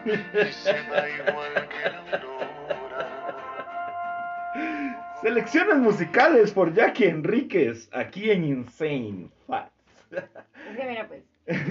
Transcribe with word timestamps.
Selecciones 5.20 5.76
musicales 5.76 6.52
por 6.52 6.72
Jackie 6.72 7.04
Enríquez, 7.04 7.90
aquí 7.92 8.30
en 8.30 8.44
Insane 8.44 9.28
Facts. 9.46 9.74
Es 10.10 10.24
mira, 10.76 11.06
pues, 11.06 11.22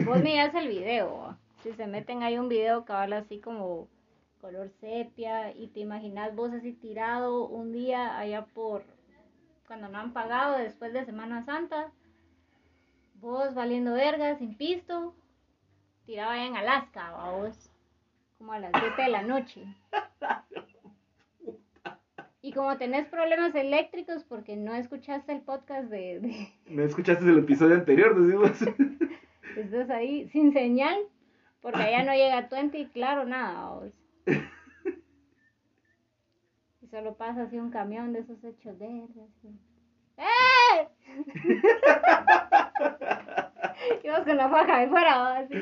vos 0.06 0.22
miras 0.22 0.54
el 0.54 0.68
video. 0.68 1.36
Si 1.64 1.74
se 1.74 1.88
meten 1.88 2.22
hay 2.22 2.38
un 2.38 2.50
video 2.50 2.86
que 2.86 2.94
habla 2.94 3.18
así 3.18 3.40
como 3.40 3.88
color 4.42 4.70
sepia 4.80 5.52
y 5.52 5.68
te 5.68 5.80
imaginas 5.80 6.36
vos 6.36 6.54
así 6.54 6.74
tirado 6.74 7.48
un 7.48 7.72
día 7.72 8.16
allá 8.18 8.46
por 8.46 8.84
cuando 9.68 9.90
no 9.90 10.00
han 10.00 10.14
pagado 10.14 10.58
después 10.58 10.94
de 10.94 11.06
Semana 11.06 11.44
Santa. 11.46 11.92
Vos 13.16 13.56
valiendo 13.56 13.94
verga, 13.94 14.38
sin 14.38 14.56
pisto, 14.56 15.16
tirado 16.06 16.32
allá 16.32 16.46
en 16.46 16.56
Alaska, 16.56 17.12
vos, 17.32 17.69
como 18.40 18.54
a 18.54 18.60
las 18.60 18.72
7 18.72 19.02
de 19.04 19.10
la 19.10 19.22
noche. 19.22 19.64
Y 22.42 22.54
como 22.54 22.78
tenés 22.78 23.06
problemas 23.08 23.54
eléctricos 23.54 24.24
porque 24.24 24.56
no 24.56 24.74
escuchaste 24.74 25.34
el 25.34 25.42
podcast 25.42 25.90
de... 25.90 26.22
de 26.22 26.48
¿No 26.74 26.84
escuchaste 26.84 27.26
el 27.26 27.40
episodio 27.40 27.76
anterior? 27.76 28.18
Decimos. 28.18 28.62
estás 29.58 29.90
ahí 29.90 30.30
sin 30.30 30.54
señal, 30.54 30.98
porque 31.62 31.82
allá 31.82 32.06
no 32.06 32.14
llega 32.14 32.48
20 32.50 32.80
y 32.80 32.88
claro, 32.88 33.26
nada. 33.26 33.82
Y 36.82 36.88
solo 36.88 37.16
pasa 37.16 37.42
así 37.44 37.60
un 37.60 37.72
camión 37.72 38.14
de 38.14 38.20
esos 38.20 38.42
hechos 38.42 38.80
verdes. 38.80 39.10
así. 39.18 39.50
¡Eh! 40.18 40.88
y 44.02 44.10
vos 44.10 44.22
con 44.22 44.38
la 44.38 44.50
faja 44.50 44.80
de 44.80 44.88
fuera, 44.88 45.38
así. 45.40 45.56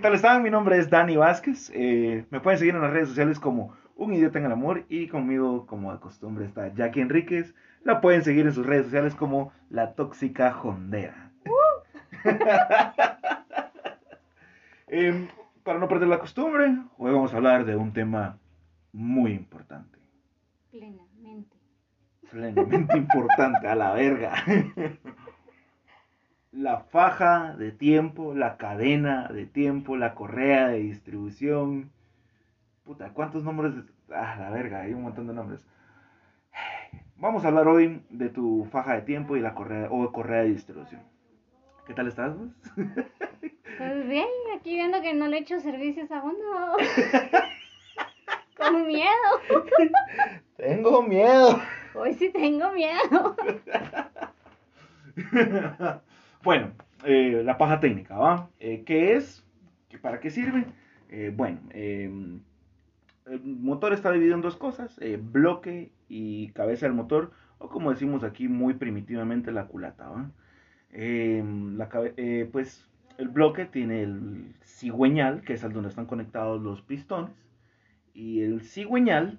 ¿Qué 0.00 0.04
tal 0.04 0.14
están? 0.14 0.42
Mi 0.42 0.48
nombre 0.48 0.78
es 0.78 0.88
Dani 0.88 1.18
Vázquez. 1.18 1.70
Eh, 1.74 2.24
me 2.30 2.40
pueden 2.40 2.58
seguir 2.58 2.74
en 2.74 2.80
las 2.80 2.90
redes 2.90 3.10
sociales 3.10 3.38
como 3.38 3.76
Un 3.96 4.14
Idiota 4.14 4.38
en 4.38 4.46
el 4.46 4.52
Amor 4.52 4.86
y 4.88 5.08
conmigo, 5.08 5.66
como 5.66 5.92
de 5.92 6.00
costumbre, 6.00 6.46
está 6.46 6.72
Jackie 6.72 7.02
Enríquez. 7.02 7.54
La 7.84 8.00
pueden 8.00 8.24
seguir 8.24 8.46
en 8.46 8.54
sus 8.54 8.64
redes 8.64 8.86
sociales 8.86 9.14
como 9.14 9.52
La 9.68 9.92
Tóxica 9.92 10.52
Jondera. 10.52 11.32
Em, 14.88 15.28
para 15.64 15.78
no 15.78 15.86
perder 15.86 16.08
la 16.08 16.18
costumbre, 16.18 16.78
hoy 16.96 17.12
vamos 17.12 17.34
a 17.34 17.36
hablar 17.36 17.66
de 17.66 17.76
un 17.76 17.92
tema 17.92 18.38
muy 18.94 19.32
importante. 19.32 19.98
Plenamente. 20.70 21.58
plenamente 22.30 22.96
importante, 22.96 23.68
a 23.68 23.74
la 23.74 23.92
verga. 23.92 24.32
La 26.52 26.80
faja 26.80 27.54
de 27.56 27.70
tiempo, 27.70 28.34
la 28.34 28.56
cadena 28.56 29.28
de 29.28 29.46
tiempo, 29.46 29.96
la 29.96 30.14
correa 30.16 30.66
de 30.68 30.80
distribución. 30.80 31.92
Puta, 32.82 33.12
¿cuántos 33.12 33.44
nombres? 33.44 33.72
Ah, 34.10 34.36
la 34.36 34.50
verga, 34.50 34.80
hay 34.80 34.92
un 34.92 35.02
montón 35.02 35.28
de 35.28 35.32
nombres. 35.34 35.64
Vamos 37.16 37.44
a 37.44 37.48
hablar 37.48 37.68
hoy 37.68 38.02
de 38.10 38.30
tu 38.30 38.66
faja 38.72 38.94
de 38.94 39.02
tiempo 39.02 39.36
y 39.36 39.40
la 39.40 39.54
correa 39.54 39.88
o 39.90 40.10
correa 40.10 40.42
de 40.42 40.48
distribución. 40.48 41.02
¿Qué 41.86 41.94
tal 41.94 42.08
estás 42.08 42.36
vos? 42.36 42.48
Pues 43.78 44.08
bien, 44.08 44.26
aquí 44.58 44.74
viendo 44.74 45.00
que 45.00 45.14
no 45.14 45.28
le 45.28 45.38
echo 45.38 45.60
servicios 45.60 46.10
a 46.10 46.20
uno. 46.22 46.76
Con 48.56 48.86
miedo. 48.86 49.08
Tengo 50.56 51.02
miedo. 51.02 51.60
Hoy 51.94 52.14
sí 52.14 52.30
tengo 52.30 52.72
miedo. 52.72 53.36
bueno, 56.42 56.72
eh, 57.04 57.42
la 57.44 57.58
paja 57.58 57.80
técnica, 57.80 58.16
¿va? 58.16 58.50
Eh, 58.60 58.82
¿Qué 58.84 59.16
es? 59.16 59.44
¿Qué- 59.88 59.98
¿Para 59.98 60.20
qué 60.20 60.30
sirve? 60.30 60.66
Eh, 61.08 61.32
bueno, 61.34 61.60
eh, 61.70 62.10
el 63.26 63.40
motor 63.44 63.92
está 63.92 64.10
dividido 64.12 64.34
en 64.36 64.42
dos 64.42 64.56
cosas, 64.56 64.96
eh, 65.00 65.18
bloque 65.20 65.92
y 66.08 66.48
cabeza 66.50 66.86
del 66.86 66.94
motor, 66.94 67.32
o 67.58 67.68
como 67.68 67.90
decimos 67.90 68.24
aquí 68.24 68.48
muy 68.48 68.74
primitivamente, 68.74 69.52
la 69.52 69.66
culata, 69.66 70.08
¿va? 70.08 70.30
Eh, 70.92 72.48
pues 72.52 72.86
el 73.18 73.28
bloque 73.28 73.66
tiene 73.66 74.02
el 74.02 74.54
cigüeñal, 74.64 75.42
que 75.42 75.52
es 75.54 75.64
al 75.64 75.72
donde 75.72 75.88
están 75.90 76.06
conectados 76.06 76.60
los 76.62 76.82
pistones, 76.82 77.34
y 78.14 78.42
el 78.42 78.62
cigüeñal 78.62 79.38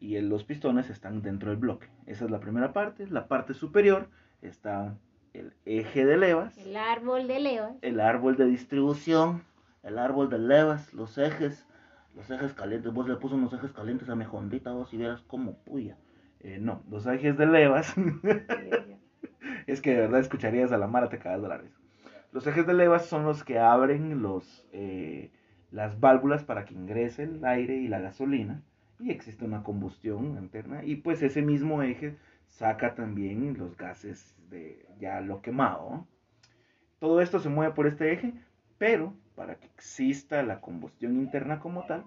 y 0.00 0.20
los 0.20 0.44
pistones 0.44 0.90
están 0.90 1.22
dentro 1.22 1.50
del 1.50 1.58
bloque. 1.58 1.88
Esa 2.06 2.24
es 2.24 2.30
la 2.30 2.40
primera 2.40 2.72
parte. 2.72 3.06
La 3.08 3.26
parte 3.28 3.54
superior 3.54 4.08
está 4.42 4.96
el 5.34 5.52
eje 5.64 6.04
de 6.04 6.16
levas, 6.16 6.56
El 6.58 6.76
árbol 6.76 7.26
de 7.26 7.40
levas. 7.40 7.76
el 7.82 8.00
árbol 8.00 8.36
de 8.36 8.46
distribución, 8.46 9.42
el 9.82 9.98
árbol 9.98 10.30
de 10.30 10.38
levas, 10.38 10.92
los 10.94 11.18
ejes, 11.18 11.66
los 12.14 12.30
ejes 12.30 12.52
calientes. 12.52 12.92
Vos 12.92 13.08
le 13.08 13.16
puso 13.16 13.34
unos 13.34 13.52
ejes 13.52 13.72
calientes 13.72 14.08
a 14.08 14.16
mi 14.16 14.24
jondita, 14.24 14.72
vos 14.72 14.90
si 14.90 14.96
vieras 14.96 15.22
cómo 15.26 15.54
puya. 15.58 15.96
Eh, 16.40 16.58
no, 16.60 16.82
los 16.90 17.06
ejes 17.06 17.36
de 17.38 17.46
levas. 17.46 17.94
es 19.66 19.80
que 19.80 19.90
de 19.90 20.00
verdad 20.00 20.20
escucharías 20.20 20.72
a 20.72 20.78
la 20.78 20.86
mara, 20.86 21.08
te 21.08 21.18
cagas 21.18 21.42
de 21.42 21.48
la 21.48 21.58
risa. 21.58 21.76
Los 22.32 22.46
ejes 22.46 22.66
de 22.66 22.74
levas 22.74 23.06
son 23.06 23.24
los 23.24 23.44
que 23.44 23.58
abren 23.58 24.22
los, 24.22 24.66
eh, 24.72 25.30
las 25.70 26.00
válvulas 26.00 26.44
para 26.44 26.64
que 26.64 26.74
ingrese 26.74 27.24
el 27.24 27.44
aire 27.44 27.76
y 27.76 27.88
la 27.88 28.00
gasolina 28.00 28.62
y 28.98 29.10
existe 29.10 29.44
una 29.44 29.62
combustión 29.62 30.38
interna 30.38 30.84
y 30.84 30.96
pues 30.96 31.22
ese 31.22 31.42
mismo 31.42 31.82
eje 31.82 32.16
saca 32.46 32.94
también 32.94 33.56
los 33.58 33.76
gases 33.76 34.34
de 34.52 34.86
ya 35.00 35.20
lo 35.20 35.42
quemado. 35.42 35.90
¿no? 35.90 36.08
Todo 37.00 37.20
esto 37.20 37.40
se 37.40 37.48
mueve 37.48 37.74
por 37.74 37.88
este 37.88 38.12
eje, 38.12 38.32
pero 38.78 39.12
para 39.34 39.56
que 39.56 39.66
exista 39.66 40.42
la 40.44 40.60
combustión 40.60 41.16
interna 41.16 41.58
como 41.58 41.84
tal, 41.86 42.04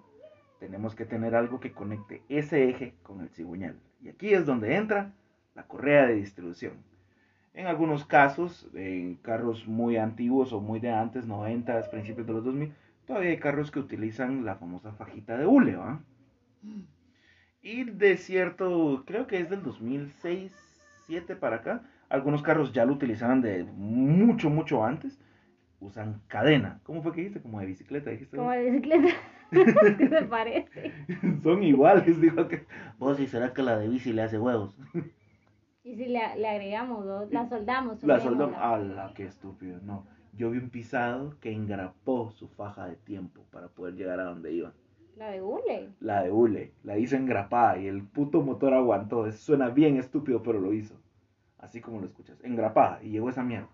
tenemos 0.60 0.96
que 0.96 1.06
tener 1.06 1.36
algo 1.36 1.60
que 1.60 1.74
conecte 1.74 2.24
ese 2.30 2.70
eje 2.70 2.94
con 3.04 3.20
el 3.20 3.30
cigüeñal. 3.30 3.78
Y 4.02 4.10
aquí 4.10 4.34
es 4.34 4.46
donde 4.46 4.76
entra 4.76 5.12
la 5.54 5.64
correa 5.64 6.08
de 6.08 6.16
distribución. 6.16 6.74
En 7.54 7.68
algunos 7.68 8.06
casos, 8.06 8.68
en 8.74 9.16
carros 9.16 9.68
muy 9.68 9.98
antiguos 9.98 10.54
o 10.54 10.62
muy 10.62 10.80
de 10.80 10.92
antes, 10.92 11.26
90, 11.26 11.90
principios 11.90 12.28
de 12.28 12.34
los 12.34 12.44
2000, 12.44 12.74
todavía 13.06 13.32
hay 13.32 13.40
carros 13.40 13.72
que 13.72 13.80
utilizan 13.80 14.46
la 14.46 14.56
famosa 14.56 14.92
fajita 14.92 15.38
de 15.38 15.46
hule, 15.46 15.76
¿va? 15.76 16.02
Y 17.62 17.84
de 17.86 18.18
cierto, 18.18 19.04
creo 19.06 19.26
que 19.28 19.40
es 19.40 19.50
del 19.50 19.64
2006, 19.64 20.52
7 21.08 21.36
para 21.36 21.58
acá, 21.58 21.84
algunos 22.10 22.42
carros 22.42 22.72
ya 22.74 22.86
lo 22.86 22.94
utilizaban 22.94 23.42
de 23.42 23.64
mucho, 23.64 24.50
mucho 24.50 24.84
antes, 24.84 25.20
usan 25.80 26.22
cadena. 26.28 26.80
¿Cómo 26.84 27.02
fue 27.02 27.12
que 27.12 27.22
dijiste? 27.22 27.42
Como 27.42 27.60
de 27.60 27.66
bicicleta, 27.66 28.10
dijiste. 28.10 28.38
Como 28.38 28.52
de 28.52 28.70
bicicleta. 28.70 29.08
¿Qué 29.52 30.10
se 30.10 30.22
parece? 30.30 30.92
Son 31.44 31.64
iguales, 31.64 32.20
dijo 32.20 32.48
que. 32.48 32.66
Vos, 32.98 33.20
¿y 33.20 33.28
será 33.28 33.54
que 33.54 33.62
la 33.62 33.78
de 33.78 33.88
bici 33.90 34.14
le 34.14 34.24
hace 34.24 34.40
huevos? 34.40 34.76
Y 35.84 35.96
si 35.96 36.06
le, 36.06 36.20
le 36.38 36.48
agregamos, 36.48 37.06
¿no? 37.06 37.26
la 37.26 37.48
soldamos. 37.48 38.04
La 38.04 38.20
soldó. 38.20 38.56
¡Hala, 38.56 39.14
qué 39.16 39.26
estúpido! 39.26 39.80
No. 39.84 40.06
Yo 40.34 40.52
vi 40.52 40.58
un 40.58 40.70
pisado 40.70 41.36
que 41.40 41.52
engrapó 41.52 42.32
su 42.32 42.50
faja 42.50 42.88
de 42.88 42.96
tiempo 42.96 43.46
para 43.52 43.68
poder 43.68 43.96
llegar 43.96 44.20
a 44.20 44.26
donde 44.26 44.52
iba. 44.52 44.74
La 45.16 45.30
de 45.30 45.42
hule. 45.42 45.90
La 46.02 46.24
de 46.24 46.32
hule, 46.32 46.74
la 46.84 46.98
hizo 46.98 47.16
engrapada 47.16 47.78
y 47.78 47.88
el 47.88 48.04
puto 48.04 48.42
motor 48.42 48.74
aguantó. 48.74 49.28
Eso 49.28 49.38
suena 49.38 49.70
bien 49.70 49.96
estúpido, 49.98 50.44
pero 50.44 50.60
lo 50.60 50.74
hizo. 50.74 50.96
Así 51.66 51.82
como 51.82 52.00
lo 52.00 52.06
escuchas, 52.06 52.38
engrapada. 52.44 53.00
Y 53.02 53.10
llegó 53.10 53.30
esa 53.30 53.44
mierda. 53.44 53.68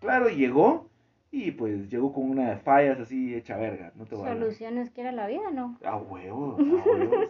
Claro, 0.00 0.28
llegó 0.28 0.88
y 1.30 1.50
pues 1.50 1.90
llegó 1.90 2.12
con 2.12 2.30
una 2.30 2.50
de 2.50 2.56
fallas 2.58 2.98
así 3.00 3.34
hecha 3.34 3.56
verga. 3.56 3.92
No 3.96 4.06
te 4.06 4.14
voy 4.14 4.28
a. 4.28 4.32
Soluciones 4.32 4.90
que 4.90 5.00
era 5.00 5.12
la 5.12 5.26
vida, 5.26 5.50
¿no? 5.52 5.76
A 5.84 5.96
huevo, 5.96 6.56
a 6.58 6.62
huevo. 6.62 7.24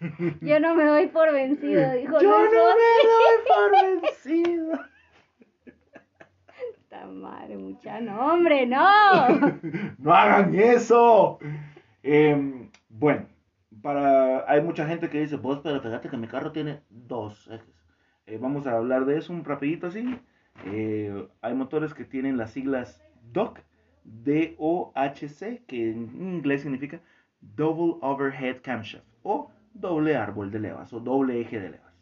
Yo 0.42 0.60
no 0.60 0.74
me 0.74 0.84
doy 0.84 1.06
por 1.08 1.32
vencido, 1.32 1.92
dijo 1.92 2.20
Yo 2.20 2.30
no 2.30 2.38
Luis 2.38 2.52
me 2.52 3.08
doy 3.10 3.38
por 3.48 4.02
vencido. 4.02 4.78
Puta 6.76 7.06
madre, 7.06 7.56
mucha. 7.56 8.00
No, 8.00 8.34
hombre, 8.34 8.66
no. 8.66 8.86
no 9.98 10.14
hagan 10.14 10.54
eso. 10.54 11.38
Em, 12.02 12.70
bueno, 12.88 13.26
para 13.82 14.48
hay 14.50 14.60
mucha 14.60 14.86
gente 14.86 15.08
que 15.08 15.20
dice, 15.20 15.36
vos, 15.36 15.60
pero 15.64 15.80
fíjate 15.80 16.10
que 16.10 16.16
mi 16.16 16.28
carro 16.28 16.52
tiene 16.52 16.82
dos 16.90 17.48
ejes. 17.48 17.79
Eh, 18.30 18.38
vamos 18.40 18.64
a 18.68 18.76
hablar 18.76 19.06
de 19.06 19.18
eso 19.18 19.32
un 19.32 19.44
rapidito 19.44 19.88
así. 19.88 20.16
Eh, 20.66 21.28
hay 21.40 21.54
motores 21.54 21.94
que 21.94 22.04
tienen 22.04 22.36
las 22.36 22.52
siglas 22.52 23.02
DOC, 23.32 23.58
D-O-H-C, 24.04 25.64
que 25.66 25.90
en 25.90 26.36
inglés 26.36 26.62
significa 26.62 27.00
Double 27.40 27.96
Overhead 28.02 28.60
Camshaft, 28.62 29.04
o 29.24 29.50
doble 29.74 30.14
árbol 30.14 30.52
de 30.52 30.60
levas, 30.60 30.92
o 30.92 31.00
doble 31.00 31.40
eje 31.40 31.58
de 31.58 31.70
levas. 31.70 31.92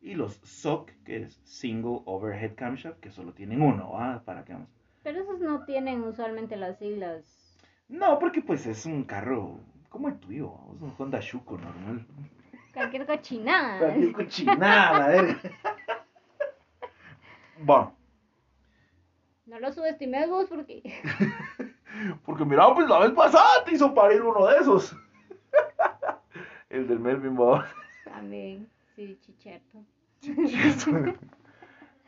Y 0.00 0.14
los 0.14 0.36
SOC, 0.42 0.90
que 1.04 1.22
es 1.24 1.34
Single 1.44 2.00
Overhead 2.06 2.54
Camshaft, 2.54 3.00
que 3.00 3.10
solo 3.10 3.34
tienen 3.34 3.60
uno, 3.60 3.92
¿ah? 3.98 4.22
¿Para 4.24 4.46
qué 4.46 4.54
vamos? 4.54 4.70
Pero 5.02 5.20
esos 5.20 5.38
no 5.40 5.66
tienen 5.66 6.02
usualmente 6.02 6.56
las 6.56 6.78
siglas. 6.78 7.58
No, 7.88 8.18
porque 8.18 8.40
pues 8.40 8.66
es 8.66 8.86
un 8.86 9.04
carro 9.04 9.60
como 9.90 10.08
el 10.08 10.18
tuyo, 10.18 10.54
es 10.74 10.80
un 10.80 10.94
Honda 10.96 11.20
Shuko 11.20 11.58
normal. 11.58 12.06
Cualquier 12.72 13.06
cochinada. 13.06 13.78
No 19.46 19.60
lo 19.60 19.72
subestimes 19.72 20.28
vos 20.28 20.46
porque... 20.48 20.82
porque 22.24 22.44
mira, 22.44 22.74
pues 22.74 22.88
la 22.88 23.00
vez 23.00 23.10
pasada 23.12 23.64
te 23.64 23.74
hizo 23.74 23.94
parir 23.94 24.22
uno 24.22 24.46
de 24.46 24.56
esos. 24.56 24.96
El 26.70 26.88
del 26.88 26.98
Melvin 26.98 27.36
Bob. 27.36 27.62
También, 28.04 28.68
sí, 28.96 29.18
chicherto. 29.20 29.84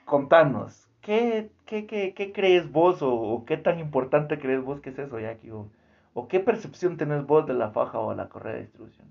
Contanos, 0.05 0.88
¿qué, 1.02 1.50
qué, 1.66 1.87
qué, 1.87 2.14
qué 2.14 2.32
crees 2.32 2.70
vos 2.70 3.02
o, 3.02 3.12
o, 3.12 3.44
qué 3.44 3.56
tan 3.56 3.78
importante 3.78 4.38
crees 4.38 4.62
vos 4.62 4.81
que 4.81 4.90
es 4.90 4.99
eso, 4.99 5.19
Jackie? 5.19 5.50
O, 5.50 5.69
o 6.14 6.28
qué 6.28 6.40
percepción 6.40 6.96
tenés 6.96 7.26
vos 7.26 7.46
de 7.46 7.55
la 7.55 7.70
faja 7.70 7.99
o 7.99 8.14
la 8.14 8.28
correa 8.28 8.55
de 8.55 8.62
distribución? 8.62 9.08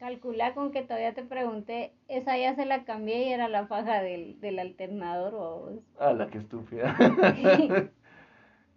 Calcula 0.00 0.54
con 0.54 0.72
que 0.72 0.80
todavía 0.80 1.12
te 1.12 1.22
pregunté, 1.22 1.92
esa 2.08 2.38
ya 2.38 2.54
se 2.54 2.64
la 2.64 2.84
cambié 2.84 3.28
y 3.28 3.32
era 3.34 3.50
la 3.50 3.66
faja 3.66 4.00
del, 4.00 4.40
del 4.40 4.58
alternador 4.58 5.34
o... 5.34 5.82
Ah, 5.98 6.14
la 6.14 6.30
que 6.30 6.38
estúpida. 6.38 6.96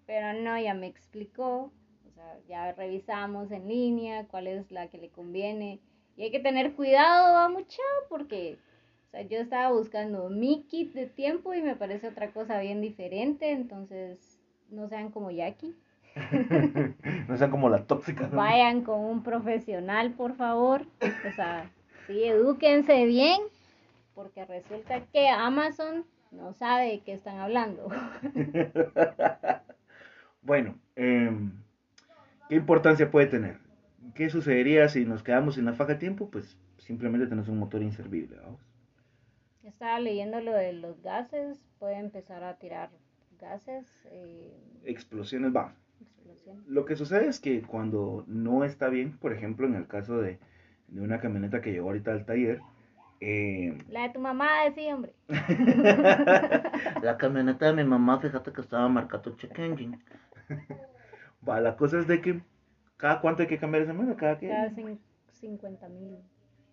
Pero 0.06 0.34
no, 0.34 0.60
ya 0.60 0.74
me 0.74 0.88
explicó, 0.88 1.72
o 2.06 2.12
sea, 2.14 2.40
ya 2.50 2.74
revisamos 2.74 3.52
en 3.52 3.70
línea 3.70 4.28
cuál 4.28 4.48
es 4.48 4.70
la 4.70 4.90
que 4.90 4.98
le 4.98 5.12
conviene. 5.12 5.80
Y 6.18 6.24
hay 6.24 6.32
que 6.32 6.42
tener 6.42 6.74
cuidado, 6.74 7.36
va 7.36 7.48
mucha, 7.48 7.82
porque 8.10 8.58
o 9.08 9.12
sea, 9.12 9.22
yo 9.22 9.38
estaba 9.38 9.72
buscando 9.72 10.30
mi 10.30 10.64
kit 10.64 10.92
de 10.92 11.08
tiempo 11.08 11.54
y 11.54 11.62
me 11.62 11.78
parece 11.78 12.10
otra 12.10 12.34
cosa 12.34 12.60
bien 12.60 12.82
diferente, 12.82 13.50
entonces 13.52 14.42
no 14.70 14.90
sean 14.90 15.10
como 15.10 15.32
Jackie. 15.32 15.74
no 17.28 17.38
sean 17.38 17.52
como 17.52 17.70
la 17.70 17.86
tóxica. 17.86 18.28
¿no? 18.28 18.38
Vayan 18.38 18.82
con 18.82 19.00
un 19.00 19.24
profesional, 19.24 20.12
por 20.12 20.36
favor. 20.36 20.86
O 21.02 21.36
sea, 21.36 21.70
sí, 22.08 22.24
edúquense 22.24 23.06
bien, 23.06 23.42
porque 24.14 24.46
resulta 24.46 25.02
que 25.12 25.30
Amazon 25.30 26.06
no 26.32 26.54
sabe 26.54 26.86
de 26.86 27.00
qué 27.00 27.14
están 27.14 27.40
hablando. 27.40 27.88
bueno, 30.42 30.76
eh, 30.96 31.32
¿qué 32.50 32.56
importancia 32.56 33.10
puede 33.10 33.28
tener? 33.28 33.58
¿Qué 34.16 34.30
sucedería 34.30 34.90
si 34.90 35.06
nos 35.06 35.24
quedamos 35.24 35.56
sin 35.56 35.66
la 35.66 35.74
faja 35.74 35.94
de 35.94 36.00
tiempo? 36.00 36.30
Pues 36.30 36.58
simplemente 36.78 37.28
tenemos 37.28 37.50
un 37.50 37.58
motor 37.58 37.82
inservible, 37.82 38.38
vamos. 38.38 38.62
Estaba 39.64 40.00
leyendo 40.00 40.42
lo 40.42 40.52
de 40.52 40.74
los 40.74 41.02
gases, 41.02 41.58
puede 41.80 41.98
empezar 41.98 42.44
a 42.44 42.58
tirar 42.58 42.90
gases. 43.40 43.88
Eh... 44.12 44.54
Explosiones, 44.84 45.56
va. 45.56 45.74
Lo 46.68 46.86
que 46.86 46.96
sucede 46.96 47.28
es 47.28 47.40
que 47.40 47.62
cuando 47.62 48.24
no 48.28 48.64
está 48.64 48.90
bien, 48.90 49.18
por 49.18 49.34
ejemplo, 49.34 49.68
en 49.68 49.76
el 49.76 49.88
caso 49.88 50.18
de, 50.20 50.40
de 50.88 51.02
una 51.02 51.20
camioneta 51.20 51.62
que 51.62 51.72
llegó 51.72 51.88
ahorita 51.88 52.12
al 52.12 52.26
taller, 52.26 52.62
eh... 53.20 53.78
La 53.90 54.04
de 54.04 54.10
tu 54.10 54.20
mamá, 54.20 54.50
sí, 54.76 54.92
hombre. 54.92 55.14
la 57.02 57.18
camioneta 57.18 57.68
de 57.68 57.74
mi 57.74 57.84
mamá, 57.84 58.20
fíjate 58.20 58.52
que 58.52 58.62
estaba 58.62 58.88
marcado 58.90 59.36
check 59.38 59.58
engine. 59.60 60.00
Va, 61.48 61.62
la 61.62 61.78
cosa 61.78 62.00
es 62.00 62.08
de 62.08 62.22
que 62.22 62.42
cada 62.98 63.22
cuánto 63.22 63.42
hay 63.42 63.48
que 63.48 63.58
cambiar 63.58 63.84
esa 63.84 63.94
mierda, 63.94 64.16
cada 64.16 64.38
qué? 64.38 64.48
Cada 64.48 64.70
50 64.70 65.90
mil. 65.90 66.18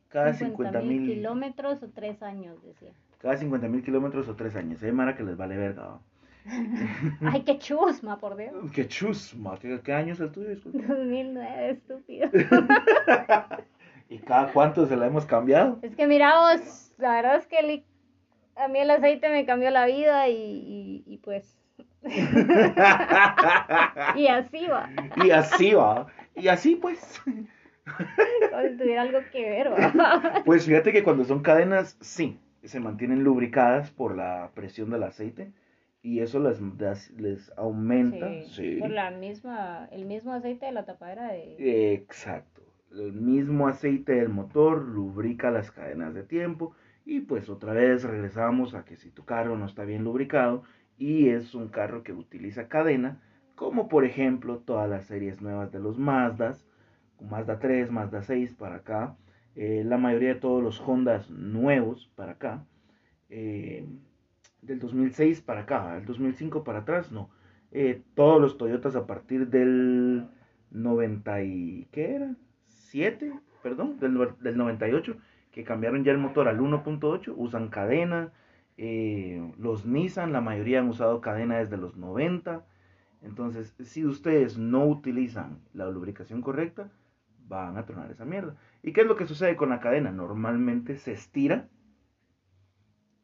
Cada 0.08 0.34
50 0.34 0.80
mil 0.80 1.06
kilómetros 1.06 1.82
o 1.82 1.88
tres 1.90 2.22
años, 2.22 2.62
decía. 2.64 2.92
Cada 3.18 3.36
50 3.36 3.68
mil 3.68 3.82
kilómetros 3.84 4.28
o 4.28 4.34
tres 4.34 4.56
años. 4.56 4.82
Hay 4.82 4.92
mara 4.92 5.16
que 5.16 5.22
les 5.22 5.36
vale 5.36 5.56
verga. 5.56 6.00
Ay, 6.46 7.42
qué 7.44 7.58
chusma, 7.58 8.18
por 8.18 8.36
Dios. 8.36 8.54
Qué 8.74 8.88
chusma. 8.88 9.58
¿Qué, 9.58 9.80
qué 9.82 9.92
año 9.92 10.14
es 10.14 10.20
el 10.20 10.32
tuyo? 10.32 10.48
Disculpa. 10.50 10.78
2009, 10.86 11.70
estúpido. 11.70 12.30
¿Y 14.08 14.18
cada 14.18 14.52
cuánto 14.52 14.86
se 14.86 14.96
la 14.96 15.06
hemos 15.06 15.24
cambiado? 15.26 15.78
Es 15.82 15.94
que 15.94 16.06
mira 16.06 16.40
vos, 16.40 16.92
la 16.98 17.12
verdad 17.12 17.36
es 17.36 17.46
que 17.46 17.58
el, 17.58 17.84
a 18.56 18.66
mí 18.68 18.80
el 18.80 18.90
aceite 18.90 19.28
me 19.28 19.46
cambió 19.46 19.70
la 19.70 19.86
vida 19.86 20.28
y, 20.28 20.34
y, 20.34 21.04
y 21.06 21.18
pues... 21.18 21.56
y 24.16 24.26
así 24.26 24.66
va. 24.66 24.88
Y 25.22 25.30
así 25.30 25.74
va. 25.74 26.06
Y 26.34 26.48
así 26.48 26.76
pues. 26.76 27.22
Como 27.24 28.62
si 28.62 28.76
tuviera 28.76 29.02
algo 29.02 29.20
que 29.30 29.50
ver, 29.50 29.70
¿va? 29.72 30.42
Pues 30.44 30.64
fíjate 30.64 30.92
que 30.92 31.02
cuando 31.02 31.24
son 31.24 31.42
cadenas, 31.42 31.98
sí, 32.00 32.40
se 32.64 32.80
mantienen 32.80 33.22
lubricadas 33.22 33.90
por 33.90 34.16
la 34.16 34.50
presión 34.54 34.90
del 34.90 35.02
aceite 35.02 35.52
y 36.02 36.20
eso 36.20 36.40
les, 36.40 36.60
les 37.18 37.52
aumenta. 37.56 38.28
Sí, 38.42 38.48
sí. 38.48 38.76
Por 38.80 38.90
la 38.90 39.10
misma, 39.10 39.88
el 39.92 40.06
mismo 40.06 40.32
aceite 40.32 40.66
de 40.66 40.72
la 40.72 40.84
tapadera 40.84 41.32
de... 41.32 41.94
Exacto. 41.94 42.62
El 42.92 43.12
mismo 43.12 43.68
aceite 43.68 44.14
del 44.14 44.30
motor 44.30 44.82
lubrica 44.82 45.50
las 45.50 45.70
cadenas 45.70 46.14
de 46.14 46.24
tiempo 46.24 46.74
y 47.04 47.20
pues 47.20 47.48
otra 47.48 47.72
vez 47.72 48.02
regresamos 48.02 48.74
a 48.74 48.84
que 48.84 48.96
si 48.96 49.10
tu 49.10 49.24
carro 49.24 49.56
no 49.56 49.66
está 49.66 49.84
bien 49.84 50.04
lubricado 50.04 50.64
y 50.98 51.28
es 51.28 51.54
un 51.54 51.68
carro 51.68 52.02
que 52.02 52.12
utiliza 52.12 52.68
cadena, 52.68 53.20
como 53.54 53.88
por 53.88 54.04
ejemplo 54.04 54.58
todas 54.58 54.88
las 54.88 55.04
series 55.04 55.40
nuevas 55.40 55.70
de 55.70 55.80
los 55.80 55.98
Mazdas, 55.98 56.66
Mazda 57.20 57.58
3, 57.58 57.90
Mazda 57.90 58.22
6 58.22 58.54
para 58.54 58.76
acá, 58.76 59.16
eh, 59.54 59.82
la 59.84 59.98
mayoría 59.98 60.34
de 60.34 60.40
todos 60.40 60.62
los 60.62 60.80
Hondas 60.80 61.30
nuevos 61.30 62.10
para 62.16 62.32
acá, 62.32 62.64
eh, 63.28 63.86
del 64.62 64.78
2006 64.78 65.40
para 65.40 65.62
acá, 65.62 65.96
el 65.96 66.04
2005 66.04 66.64
para 66.64 66.80
atrás, 66.80 67.12
no. 67.12 67.30
Eh, 67.72 68.02
todos 68.14 68.40
los 68.40 68.58
Toyotas 68.58 68.96
a 68.96 69.06
partir 69.06 69.48
del 69.48 70.28
90 70.70 71.42
y, 71.42 71.88
¿qué 71.92 72.14
era? 72.14 72.34
7, 72.66 73.32
perdón, 73.62 73.98
del, 74.00 74.18
del 74.40 74.56
98, 74.56 75.16
que 75.52 75.64
cambiaron 75.64 76.04
ya 76.04 76.12
el 76.12 76.18
motor 76.18 76.48
al 76.48 76.60
1.8, 76.60 77.32
usan 77.36 77.68
cadena. 77.68 78.32
Eh, 78.76 79.52
los 79.58 79.86
Nissan, 79.86 80.32
la 80.32 80.40
mayoría 80.40 80.80
han 80.80 80.88
usado 80.88 81.20
cadena 81.20 81.58
desde 81.58 81.76
los 81.76 81.96
90. 81.96 82.64
Entonces, 83.22 83.74
si 83.80 84.04
ustedes 84.06 84.58
no 84.58 84.86
utilizan 84.86 85.58
la 85.74 85.90
lubricación 85.90 86.40
correcta, 86.40 86.90
van 87.46 87.76
a 87.76 87.84
tronar 87.84 88.10
esa 88.10 88.24
mierda. 88.24 88.56
¿Y 88.82 88.92
qué 88.92 89.02
es 89.02 89.06
lo 89.06 89.16
que 89.16 89.26
sucede 89.26 89.56
con 89.56 89.68
la 89.68 89.80
cadena? 89.80 90.10
Normalmente 90.12 90.96
se 90.96 91.12
estira 91.12 91.68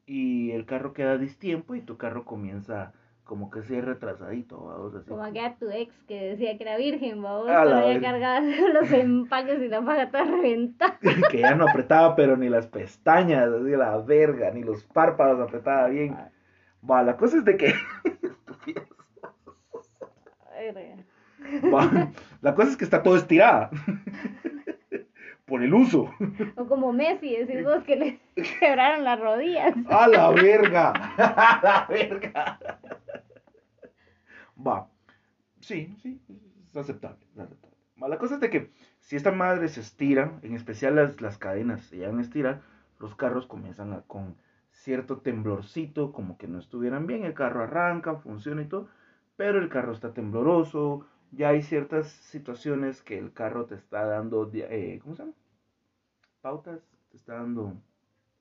y 0.07 0.53
el 0.53 0.65
carro 0.67 0.93
queda 0.93 1.13
a 1.13 1.19
distiempo 1.19 1.75
y 1.75 1.83
tu 1.83 1.97
carro 1.97 2.25
comienza 2.25 2.93
como 3.25 3.51
que 3.51 3.63
ser 3.63 3.85
retrasadito, 3.85 4.65
vamos 4.65 4.95
así. 4.95 5.09
Como 5.09 5.25
aquella 5.25 5.57
tu 5.57 5.69
ex 5.69 5.93
que 6.07 6.31
decía 6.31 6.57
que 6.57 6.63
era 6.63 6.77
virgen, 6.77 7.21
vamos, 7.21 7.47
todavía 7.47 8.01
cargaba 8.01 8.41
los 8.73 8.91
empaques 8.93 9.61
y 9.61 9.69
la 9.69 9.85
paga 9.85 10.11
toda 10.11 10.25
reventada. 10.25 10.99
que 11.31 11.41
ya 11.41 11.57
no 11.57 11.69
apretaba 11.69 12.15
pero 12.15 12.37
ni 12.37 12.49
las 12.49 12.69
pestañas, 12.69 13.49
así 13.49 13.71
la 13.71 13.99
verga, 13.99 14.53
ni 14.53 14.63
los 14.63 14.85
párpados 14.85 15.41
apretaba 15.41 15.89
bien. 15.89 16.17
Va, 16.89 17.03
la 17.03 17.17
cosa 17.17 17.39
es 17.39 17.45
de 17.45 17.57
que... 17.57 17.75
La 22.43 22.55
cosa 22.55 22.71
es 22.71 22.77
que 22.77 22.85
está 22.85 23.03
todo 23.03 23.17
estirada. 23.17 23.71
Por 25.47 25.63
el 25.63 25.73
uso. 25.73 26.11
O 26.57 26.67
como 26.67 26.93
Messi, 26.93 27.37
decís 27.37 27.65
vos 27.65 27.83
que 27.85 27.97
le 27.97 28.21
quebraron 28.61 29.05
las 29.05 29.19
rodillas. 29.19 29.75
¡A 29.89 30.09
la 30.09 30.31
verga! 30.31 30.91
¡A 31.17 31.61
la 31.63 31.87
verga! 31.89 32.59
Va. 34.67 34.89
Sí, 35.61 35.97
sí, 36.03 36.21
es 36.71 36.77
aceptable, 36.77 37.25
es 37.33 37.39
aceptable. 37.39 37.77
Va, 38.03 38.09
la 38.09 38.19
cosa 38.19 38.35
es 38.35 38.41
de 38.41 38.51
que 38.51 38.71
si 39.01 39.17
esta 39.17 39.33
madre 39.33 39.69
se 39.69 39.81
estira, 39.81 40.39
en 40.43 40.55
especial 40.55 40.97
las, 40.97 41.21
las 41.21 41.39
cadenas 41.39 41.81
se 41.83 41.97
llegan 41.97 42.19
a 42.19 42.23
estirar, 42.23 42.61
los 42.99 43.15
carros 43.15 43.47
comienzan 43.47 43.93
a, 43.93 44.03
con 44.03 44.37
cierto 44.73 45.19
temblorcito, 45.19 46.13
como 46.13 46.37
que 46.37 46.49
no 46.49 46.59
estuvieran 46.59 47.07
bien, 47.07 47.25
el 47.25 47.35
carro 47.35 47.63
arranca, 47.63 48.17
funciona 48.17 48.63
y 48.63 48.67
todo, 48.67 48.89
pero 49.37 49.59
el 49.59 49.69
carro 49.69 49.93
está 49.93 50.13
tembloroso, 50.13 51.07
ya 51.37 51.51
hay 51.51 51.63
ciertas 51.63 52.09
situaciones 52.09 53.03
que 53.03 53.19
el 53.19 53.33
carro 53.33 53.67
te 53.67 53.75
está 53.75 54.05
dando, 54.07 54.51
eh, 54.55 54.99
¿cómo 55.03 55.15
se 55.15 55.23
llama? 55.23 55.35
Pautas, 56.41 56.81
te 57.11 57.17
está 57.17 57.35
dando... 57.35 57.75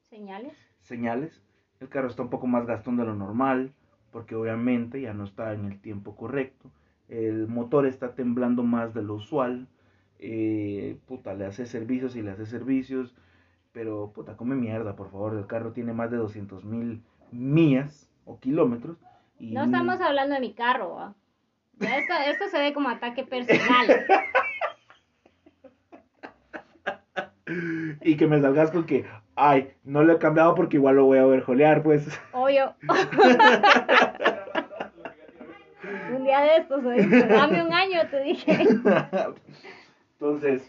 Señales. 0.03 0.57
Señales. 0.81 1.41
El 1.81 1.89
carro 1.89 2.07
está 2.07 2.21
un 2.21 2.29
poco 2.29 2.47
más 2.47 2.65
gastón 2.65 2.95
de 2.95 3.03
lo 3.03 3.13
normal, 3.13 3.73
porque 4.11 4.35
obviamente 4.35 5.01
ya 5.01 5.13
no 5.13 5.25
está 5.25 5.53
en 5.53 5.65
el 5.65 5.81
tiempo 5.81 6.15
correcto. 6.15 6.71
El 7.09 7.47
motor 7.47 7.85
está 7.85 8.15
temblando 8.15 8.63
más 8.63 8.93
de 8.93 9.03
lo 9.03 9.15
usual. 9.15 9.67
Eh, 10.19 10.97
puta, 11.05 11.33
le 11.33 11.45
hace 11.45 11.65
servicios 11.65 12.15
y 12.15 12.21
le 12.21 12.31
hace 12.31 12.45
servicios. 12.45 13.13
Pero, 13.73 14.11
puta, 14.13 14.37
come 14.37 14.55
mierda, 14.55 14.95
por 14.95 15.11
favor. 15.11 15.35
El 15.35 15.47
carro 15.47 15.73
tiene 15.73 15.91
más 15.91 16.11
de 16.11 16.17
200 16.17 16.63
mil 16.63 17.03
millas 17.31 18.09
o 18.23 18.39
kilómetros. 18.39 18.97
Y... 19.37 19.51
No 19.51 19.65
estamos 19.65 19.99
hablando 19.99 20.35
de 20.35 20.41
mi 20.41 20.53
carro, 20.53 21.13
Esto, 21.79 22.13
esto 22.27 22.49
se 22.49 22.59
ve 22.59 22.73
como 22.73 22.89
ataque 22.89 23.23
personal. 23.23 24.05
y 28.01 28.17
que 28.17 28.27
me 28.27 28.41
salgas 28.41 28.71
con 28.71 28.85
que, 28.85 29.05
ay, 29.35 29.73
no 29.83 30.03
lo 30.03 30.13
he 30.13 30.19
cambiado 30.19 30.55
porque 30.55 30.77
igual 30.77 30.95
lo 30.95 31.05
voy 31.05 31.17
a 31.17 31.25
ver 31.25 31.41
jolear, 31.41 31.83
pues. 31.83 32.07
Obvio. 32.31 32.75
un 36.15 36.23
día 36.23 36.41
de 36.41 36.57
estos, 36.57 36.83
dame 36.83 37.63
un 37.63 37.73
año, 37.73 38.07
te 38.09 38.21
dije. 38.21 38.67
Entonces. 40.13 40.63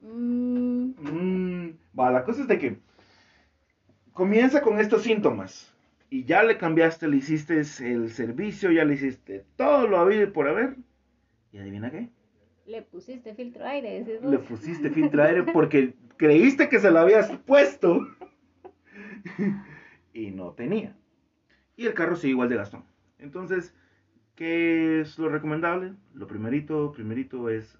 Mm. 0.00 0.94
Mm, 0.98 1.78
va, 1.98 2.10
la 2.10 2.24
cosa 2.24 2.42
es 2.42 2.48
de 2.48 2.58
que 2.58 2.78
comienza 4.12 4.62
con 4.62 4.78
estos 4.78 5.02
síntomas 5.02 5.73
y 6.14 6.24
ya 6.26 6.44
le 6.44 6.56
cambiaste, 6.56 7.08
le 7.08 7.16
hiciste 7.16 7.58
el 7.58 8.08
servicio, 8.08 8.70
ya 8.70 8.84
le 8.84 8.94
hiciste 8.94 9.44
todo 9.56 9.88
lo 9.88 9.98
habido 9.98 10.22
y 10.22 10.26
por 10.28 10.46
haber. 10.46 10.76
¿Y 11.50 11.58
adivina 11.58 11.90
qué? 11.90 12.08
Le 12.66 12.82
pusiste 12.82 13.34
filtro 13.34 13.64
aire, 13.64 14.20
Le 14.22 14.38
pusiste 14.38 14.90
filtro 14.90 15.24
aire 15.24 15.42
porque 15.42 15.94
creíste 16.16 16.68
que 16.68 16.78
se 16.78 16.92
lo 16.92 17.00
habías 17.00 17.36
puesto 17.38 18.06
y 20.14 20.30
no 20.30 20.52
tenía. 20.52 20.96
Y 21.76 21.86
el 21.86 21.94
carro 21.94 22.14
sigue 22.14 22.30
igual 22.30 22.48
de 22.48 22.58
gastón. 22.58 22.84
Entonces, 23.18 23.74
¿qué 24.36 25.00
es 25.00 25.18
lo 25.18 25.28
recomendable? 25.30 25.94
Lo 26.12 26.28
primerito, 26.28 26.92
primerito 26.92 27.50
es 27.50 27.76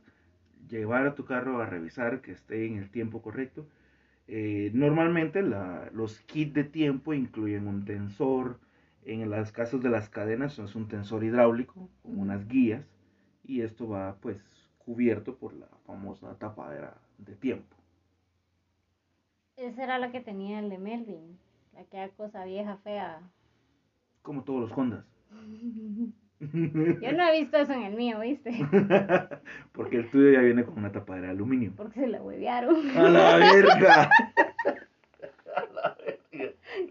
llevar 0.69 1.07
a 1.07 1.15
tu 1.15 1.25
carro 1.25 1.63
a 1.63 1.67
revisar 1.67 2.21
que 2.21 2.33
esté 2.33 2.67
en 2.67 2.79
el 2.79 2.91
tiempo 2.91 3.23
correcto. 3.23 3.69
Eh, 4.27 4.71
normalmente 4.73 5.43
los 5.43 6.21
kits 6.21 6.55
de 6.55 6.65
tiempo 6.65 7.13
incluyen 7.13 7.67
un 7.67 7.85
tensor, 7.85 8.59
en 9.05 9.29
los 9.29 9.53
casos 9.53 9.83
de 9.83 9.91
las 9.91 10.09
cadenas 10.09 10.59
es 10.59 10.75
un 10.75 10.89
tensor 10.89 11.25
hidráulico 11.25 11.91
con 12.03 12.19
unas 12.19 12.49
guías 12.49 12.87
y 13.45 13.61
esto 13.61 13.89
va 13.89 14.17
pues 14.21 14.39
cubierto 14.79 15.37
por 15.37 15.53
la 15.53 15.69
famosa 15.87 16.35
tapadera 16.39 16.97
de 17.19 17.35
tiempo. 17.35 17.77
Esa 19.57 19.85
era 19.85 19.99
la 19.99 20.11
que 20.11 20.21
tenía 20.21 20.59
el 20.59 20.71
de 20.71 20.79
Melvin, 20.79 21.39
aquella 21.79 22.09
cosa 22.11 22.45
vieja, 22.45 22.79
fea. 22.79 23.21
Como 24.23 24.43
todos 24.43 24.63
los 24.63 24.79
Hondas. 24.79 25.05
Yo 26.53 27.13
no 27.13 27.29
he 27.29 27.41
visto 27.41 27.57
eso 27.57 27.73
en 27.73 27.83
el 27.83 27.95
mío, 27.95 28.21
¿viste? 28.21 28.51
Porque 29.73 29.99
el 29.99 30.11
tuyo 30.11 30.31
ya 30.31 30.41
viene 30.41 30.65
con 30.65 30.79
una 30.79 30.93
tapadera 30.93 31.29
de 31.29 31.33
aluminio. 31.33 31.73
Porque 31.77 32.01
se 32.01 32.07
la 32.07 32.23
huevearon. 32.23 32.91
¡A 32.97 33.09
la 33.09 33.37
verga! 33.37 34.11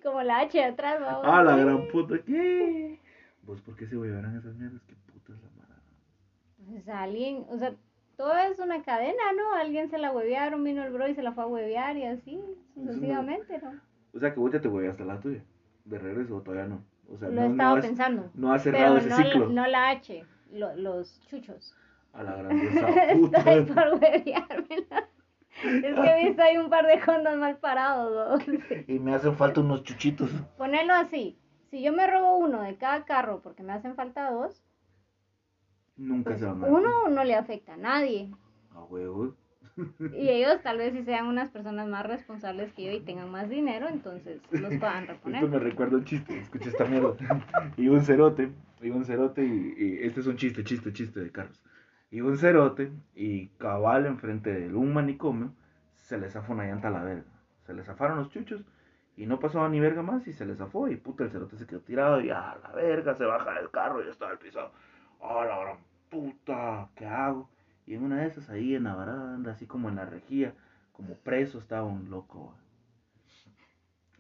Como 0.04 0.22
la 0.24 0.40
H 0.40 0.58
de 0.58 0.64
atrás, 0.64 1.02
vamos. 1.02 1.26
¡A 1.26 1.44
la 1.44 1.58
gran 1.58 1.88
puta! 1.88 2.16
¿Qué? 2.26 3.00
¿Vos 3.44 3.62
por 3.62 3.76
qué 3.76 3.88
se 3.88 3.98
huevearon 3.98 4.38
esas 4.38 4.56
mierdas? 4.56 4.82
¿Qué 4.88 4.96
puta 5.12 5.34
es 5.34 5.40
la 5.42 5.50
mala? 5.62 5.82
Pues 6.70 6.88
alguien, 6.88 7.46
o 7.50 7.58
sea, 7.58 7.74
todo 8.16 8.36
es 8.38 8.60
una 8.60 8.84
cadena, 8.84 9.24
¿no? 9.36 9.56
Alguien 9.56 9.90
se 9.90 9.98
la 9.98 10.12
huevearon, 10.12 10.64
vino 10.64 10.84
el 10.84 10.94
bro 10.94 11.08
y 11.08 11.16
se 11.16 11.24
la 11.24 11.34
fue 11.34 11.44
a 11.44 11.48
huevear 11.48 11.98
y 11.98 12.06
así, 12.06 12.40
sucesivamente, 12.74 13.60
¿no? 13.60 13.74
O 14.14 14.20
sea, 14.20 14.34
que 14.34 14.40
vos 14.40 14.52
ya 14.52 14.62
te 14.62 14.68
hueveaste 14.68 15.04
la 15.04 15.20
tuya. 15.20 15.44
De 15.86 16.00
regreso, 16.00 16.42
todavía 16.42 16.68
no. 16.68 16.84
O 17.14 17.18
sea, 17.18 17.30
lo 17.30 17.36
no, 17.36 17.52
estaba 17.52 17.82
pensando. 17.82 18.32
No 18.34 18.54
ha 18.54 18.60
cerrado 18.60 18.98
ese 18.98 19.10
no 19.10 19.18
ciclo. 19.18 19.48
La, 19.48 19.54
no 19.54 19.68
la 19.68 19.90
H, 19.90 20.26
los 20.52 21.22
chuchos. 21.28 21.76
A 22.14 22.24
la 22.24 22.36
grandeza 22.36 22.88
puta. 23.14 23.38
Estoy 23.40 23.74
por 23.74 23.88
hueveármela. 23.94 25.10
Es 25.64 25.96
que 25.96 26.08
he 26.10 26.28
visto 26.28 26.42
ahí 26.42 26.58
un 26.58 26.70
par 26.70 26.88
de 26.88 27.00
condos 27.00 27.38
mal 27.38 27.58
parados. 27.58 28.48
¿no? 28.48 28.64
Y 28.88 29.00
me 29.00 29.14
hacen 29.14 29.36
falta 29.36 29.62
unos 29.62 29.84
chuchitos. 29.84 30.30
Ponerlo 30.58 30.94
así. 30.94 31.38
Si 31.70 31.82
yo 31.82 31.94
me 31.94 32.08
robo 32.08 32.38
uno 32.38 32.62
de 32.62 32.78
cada 32.78 33.06
carro 33.06 33.42
porque 33.42 33.64
me 33.64 33.74
hacen 33.74 33.96
falta 33.96 34.32
dos. 34.32 34.64
Nunca 35.96 36.32
pues 36.32 36.40
se 36.40 36.46
van 36.46 36.64
a 36.64 36.68
Uno 36.68 37.08
no 37.10 37.24
le 37.24 37.36
afecta 37.36 37.76
a 37.76 37.78
nadie. 37.78 38.32
A 38.72 38.84
huevo. 38.84 39.36
Y 39.76 40.30
ellos 40.30 40.62
tal 40.62 40.78
vez 40.78 40.94
si 40.94 41.04
sean 41.04 41.28
unas 41.28 41.50
personas 41.50 41.88
más 41.88 42.06
responsables 42.06 42.72
que 42.74 42.84
yo 42.86 42.92
y 42.92 43.00
tengan 43.00 43.32
más 43.32 43.50
dinero, 43.50 43.88
entonces 43.90 44.42
los 44.52 44.76
puedan 44.76 45.08
reponer. 45.08 45.44
Esto 45.44 45.56
me 45.56 45.60
recuerda 45.60 45.98
un 45.98 46.06
chiste, 46.06 46.38
escucha 46.40 46.70
esta 46.70 46.86
mierda. 46.86 47.16
Y 47.78 47.88
un 47.88 48.02
cerote, 48.02 48.52
y 48.82 48.90
un 48.90 49.06
cerote, 49.06 49.44
y, 49.44 50.00
este 50.02 50.20
es 50.20 50.28
un 50.28 50.38
chiste, 50.38 50.64
chiste, 50.64 50.94
chiste 50.94 51.20
de 51.20 51.32
carros. 51.32 51.62
Y 52.12 52.22
un 52.22 52.38
cerote, 52.38 52.92
y 53.16 53.48
cabal 53.58 54.06
enfrente 54.06 54.52
de 54.54 54.74
un 54.76 54.94
manicomio, 54.94 55.54
se 55.96 56.18
le 56.18 56.30
zafó 56.30 56.54
una 56.54 56.66
llanta 56.66 56.90
a 56.90 56.92
la 56.92 57.04
verga. 57.04 57.32
Se 57.66 57.74
le 57.74 57.84
zafaron 57.84 58.18
los 58.20 58.30
chuchos, 58.30 58.64
y 59.16 59.26
no 59.26 59.40
pasaba 59.40 59.70
ni 59.70 59.80
verga 59.80 60.04
más, 60.04 60.28
y 60.28 60.34
se 60.34 60.46
le 60.46 60.56
zafó, 60.56 60.88
y 60.88 60.98
puta, 60.98 61.24
el 61.24 61.32
cerote 61.32 61.58
se 61.58 61.66
quedó 61.66 61.80
tirado, 61.80 62.22
y 62.22 62.30
a 62.30 62.58
la 62.62 62.72
verga, 62.76 63.16
se 63.16 63.26
baja 63.26 63.54
del 63.54 63.72
carro, 63.72 64.04
y 64.04 64.10
está 64.10 64.30
al 64.30 64.38
pisado. 64.38 64.72
A 65.22 65.46
la 65.46 65.60
gran 65.60 65.78
puta, 66.10 66.90
¿qué 66.96 67.06
hago? 67.06 67.50
Y 67.86 67.96
en 67.96 68.04
una 68.04 68.22
de 68.22 68.28
esas, 68.28 68.50
ahí 68.50 68.76
en 68.76 68.84
la 68.84 68.96
baranda, 68.96 69.52
así 69.52 69.66
como 69.66 69.90
en 69.90 69.96
la 69.96 70.06
rejía, 70.06 70.54
como 70.92 71.16
preso, 71.16 71.60
estaba 71.60 71.84
un 71.84 72.10
loco. 72.10 72.56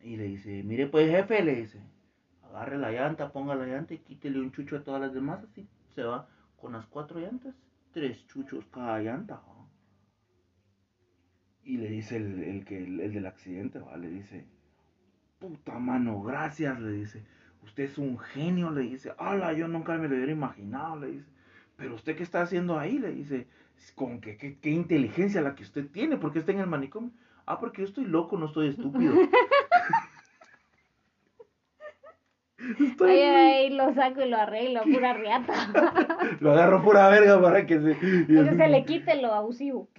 Y 0.01 0.17
le 0.17 0.25
dice, 0.25 0.63
mire 0.63 0.87
pues 0.87 1.09
jefe, 1.09 1.43
le 1.43 1.55
dice, 1.55 1.81
agarre 2.43 2.77
la 2.77 2.91
llanta, 2.91 3.31
ponga 3.31 3.55
la 3.55 3.65
llanta 3.65 3.93
y 3.93 3.99
quítele 3.99 4.39
un 4.39 4.51
chucho 4.51 4.77
a 4.77 4.83
todas 4.83 4.99
las 4.99 5.13
demás, 5.13 5.43
así 5.43 5.67
se 5.95 6.03
va 6.03 6.27
con 6.57 6.73
las 6.73 6.85
cuatro 6.87 7.19
llantas, 7.19 7.55
tres 7.93 8.27
chuchos 8.27 8.65
cada 8.65 8.99
llanta. 8.99 9.41
Y 11.63 11.77
le 11.77 11.87
dice 11.87 12.17
el, 12.17 12.65
que, 12.65 12.83
el, 12.83 13.13
del 13.13 13.25
accidente, 13.25 13.79
¿va? 13.79 13.95
le 13.95 14.09
dice, 14.09 14.45
puta 15.39 15.79
mano, 15.79 16.21
gracias, 16.21 16.77
le 16.81 16.91
dice, 16.91 17.25
usted 17.61 17.83
es 17.83 17.97
un 17.97 18.19
genio, 18.19 18.71
le 18.71 18.81
dice, 18.81 19.13
ala, 19.17 19.53
yo 19.53 19.69
nunca 19.69 19.97
me 19.97 20.09
lo 20.09 20.15
hubiera 20.15 20.33
imaginado, 20.33 20.99
le 20.99 21.11
dice 21.13 21.32
pero 21.75 21.95
usted 21.95 22.15
qué 22.15 22.23
está 22.23 22.41
haciendo 22.41 22.79
ahí, 22.79 22.99
le 22.99 23.11
dice, 23.11 23.47
con 23.95 24.21
qué, 24.21 24.37
qué, 24.37 24.69
inteligencia 24.69 25.41
la 25.41 25.55
que 25.55 25.63
usted 25.63 25.87
tiene, 25.87 26.17
porque 26.17 26.39
está 26.39 26.51
en 26.51 26.59
el 26.59 26.67
manicomio. 26.67 27.11
Ah, 27.45 27.59
porque 27.59 27.81
yo 27.81 27.87
estoy 27.87 28.05
loco, 28.05 28.37
no 28.37 28.45
estoy 28.45 28.69
estúpido. 28.69 29.13
Estoy... 32.79 33.11
Ahí, 33.11 33.69
lo 33.71 33.93
saco 33.93 34.21
y 34.21 34.29
lo 34.29 34.37
arreglo, 34.37 34.83
pura 34.83 35.13
riata. 35.13 35.53
lo 36.39 36.53
agarro 36.53 36.81
pura 36.81 37.09
verga 37.09 37.41
para 37.41 37.65
que 37.65 37.77
se... 37.77 37.97
Que 37.97 38.55
se 38.55 38.67
le 38.69 38.85
quite 38.85 39.21
lo 39.21 39.33
abusivo. 39.33 39.89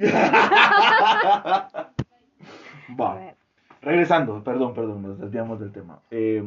Va. 2.99 3.35
Regresando, 3.83 4.43
perdón, 4.43 4.73
perdón, 4.73 5.03
nos 5.03 5.19
desviamos 5.19 5.61
del 5.61 5.73
tema. 5.73 6.01
Eh, 6.11 6.43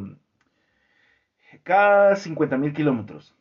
cada 1.62 2.16
50 2.16 2.58
mil 2.58 2.74
kilómetros 2.74 3.36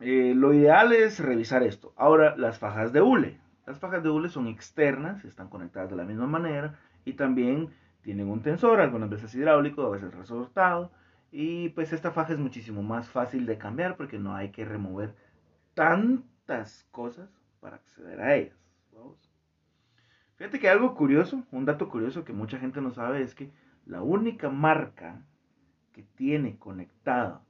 eh, 0.00 0.34
lo 0.34 0.52
ideal 0.52 0.92
es 0.92 1.20
revisar 1.20 1.62
esto. 1.62 1.92
Ahora, 1.96 2.36
las 2.36 2.58
fajas 2.58 2.92
de 2.92 3.00
hule. 3.00 3.40
Las 3.66 3.78
fajas 3.78 4.02
de 4.02 4.10
hule 4.10 4.28
son 4.28 4.46
externas, 4.48 5.24
están 5.24 5.48
conectadas 5.48 5.90
de 5.90 5.96
la 5.96 6.04
misma 6.04 6.26
manera 6.26 6.78
y 7.04 7.14
también 7.14 7.70
tienen 8.02 8.28
un 8.28 8.42
tensor, 8.42 8.80
algunas 8.80 9.08
veces 9.08 9.34
hidráulico, 9.34 9.82
a 9.82 9.90
veces 9.90 10.12
resortado. 10.12 10.92
Y 11.32 11.70
pues 11.70 11.92
esta 11.92 12.10
faja 12.12 12.34
es 12.34 12.38
muchísimo 12.38 12.82
más 12.82 13.08
fácil 13.08 13.46
de 13.46 13.58
cambiar 13.58 13.96
porque 13.96 14.18
no 14.18 14.34
hay 14.36 14.50
que 14.50 14.64
remover 14.64 15.14
tantas 15.74 16.86
cosas 16.90 17.30
para 17.60 17.76
acceder 17.76 18.20
a 18.20 18.36
ellas. 18.36 18.64
Fíjate 20.36 20.58
que 20.58 20.68
algo 20.68 20.94
curioso, 20.94 21.44
un 21.52 21.64
dato 21.64 21.88
curioso 21.88 22.24
que 22.24 22.32
mucha 22.32 22.58
gente 22.58 22.80
no 22.80 22.90
sabe 22.90 23.22
es 23.22 23.34
que 23.34 23.50
la 23.86 24.02
única 24.02 24.50
marca 24.50 25.22
que 25.92 26.02
tiene 26.02 26.58
conectada 26.58 27.43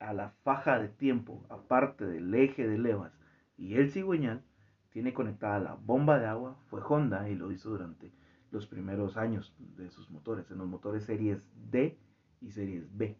a 0.00 0.14
la 0.14 0.30
faja 0.42 0.78
de 0.78 0.88
tiempo, 0.88 1.44
aparte 1.50 2.06
del 2.06 2.34
eje 2.34 2.66
de 2.66 2.78
levas 2.78 3.12
y 3.56 3.74
el 3.74 3.90
cigüeñal, 3.90 4.42
tiene 4.90 5.12
conectada 5.12 5.60
la 5.60 5.74
bomba 5.74 6.18
de 6.18 6.26
agua, 6.26 6.56
fue 6.68 6.80
Honda 6.82 7.28
y 7.28 7.36
lo 7.36 7.52
hizo 7.52 7.70
durante 7.70 8.10
los 8.50 8.66
primeros 8.66 9.16
años 9.16 9.54
de 9.76 9.90
sus 9.90 10.10
motores, 10.10 10.50
en 10.50 10.58
los 10.58 10.66
motores 10.66 11.04
series 11.04 11.44
D 11.70 11.96
y 12.40 12.50
series 12.50 12.96
B. 12.96 13.16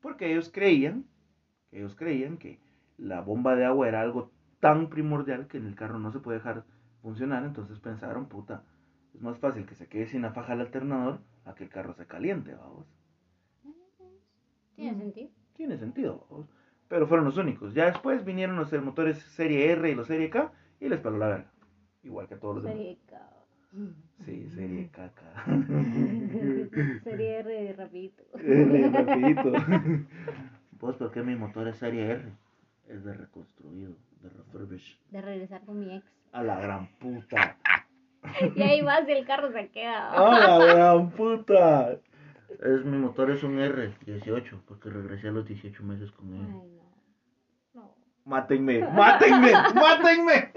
Porque 0.00 0.32
ellos 0.32 0.50
creían, 0.50 1.04
ellos 1.72 1.94
creían 1.94 2.38
que 2.38 2.58
la 2.96 3.20
bomba 3.20 3.56
de 3.56 3.66
agua 3.66 3.88
era 3.88 4.00
algo 4.00 4.30
tan 4.60 4.88
primordial 4.88 5.48
que 5.48 5.58
en 5.58 5.66
el 5.66 5.74
carro 5.74 5.98
no 5.98 6.12
se 6.12 6.20
puede 6.20 6.38
dejar 6.38 6.64
funcionar, 7.02 7.44
entonces 7.44 7.80
pensaron, 7.80 8.26
puta, 8.26 8.62
es 9.12 9.20
más 9.20 9.38
fácil 9.38 9.66
que 9.66 9.74
se 9.74 9.88
quede 9.88 10.06
sin 10.06 10.22
la 10.22 10.32
faja 10.32 10.52
del 10.52 10.62
alternador 10.62 11.20
a 11.44 11.54
que 11.54 11.64
el 11.64 11.70
carro 11.70 11.92
se 11.92 12.06
caliente, 12.06 12.54
vamos. 12.54 12.86
Tiene 14.74 14.96
sentido 14.96 15.41
tiene 15.54 15.78
sentido. 15.78 16.26
Pero 16.88 17.06
fueron 17.06 17.24
los 17.24 17.36
únicos. 17.36 17.74
Ya 17.74 17.86
después 17.86 18.24
vinieron 18.24 18.56
los 18.56 18.72
motores 18.82 19.18
serie 19.18 19.70
R 19.72 19.90
y 19.90 19.94
los 19.94 20.06
serie 20.06 20.30
K 20.30 20.52
y 20.80 20.88
les 20.88 21.00
paró 21.00 21.18
la 21.18 21.28
verga. 21.28 21.50
Igual 22.02 22.28
que 22.28 22.34
a 22.34 22.38
todos 22.40 22.56
los 22.56 22.64
demás. 22.64 22.78
Serie 22.78 22.98
K. 23.08 23.32
Sí, 24.26 24.50
serie 24.54 24.90
KK. 24.90 25.20
serie 27.04 27.38
R 27.38 27.72
rapidito. 27.72 28.22
R 28.38 28.90
rapidito. 28.90 29.52
Pues, 30.78 30.96
¿por 30.96 31.12
qué 31.12 31.22
mi 31.22 31.36
motor 31.36 31.68
es 31.68 31.76
serie 31.76 32.10
R? 32.10 32.24
Es 32.88 33.04
de 33.04 33.14
reconstruido, 33.14 33.92
de 34.20 34.28
refurbish. 34.30 34.98
De 35.12 35.22
regresar 35.22 35.60
con 35.64 35.78
mi 35.78 35.94
ex. 35.94 36.04
A 36.32 36.42
la 36.42 36.60
gran 36.60 36.88
puta. 36.98 37.56
y 38.56 38.62
ahí 38.62 38.82
vas 38.82 39.08
y 39.08 39.12
el 39.12 39.24
carro 39.24 39.52
se 39.52 39.68
queda. 39.68 40.10
A 40.10 40.58
la 40.58 40.74
gran 40.74 41.10
puta. 41.10 42.00
Es, 42.62 42.84
mi 42.84 42.96
motor 42.96 43.30
es 43.32 43.42
un 43.42 43.58
R18, 43.58 44.60
porque 44.66 44.88
regresé 44.88 45.28
a 45.28 45.32
los 45.32 45.46
18 45.46 45.82
meses 45.82 46.12
con 46.12 46.32
él. 46.32 46.46
Ay, 46.46 46.80
no. 47.74 47.82
no. 47.82 47.94
Mátenme, 48.24 48.80
mátenme, 48.88 49.52
mátenme. 49.74 50.52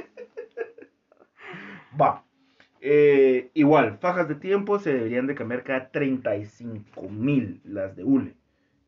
Va. 2.00 2.24
Eh, 2.80 3.50
igual, 3.56 3.98
fajas 3.98 4.28
de 4.28 4.36
tiempo 4.36 4.78
se 4.78 4.94
deberían 4.94 5.26
de 5.26 5.34
cambiar 5.34 5.64
cada 5.64 5.90
35 5.90 7.10
mil 7.10 7.60
las 7.64 7.96
de 7.96 8.04
hule. 8.04 8.36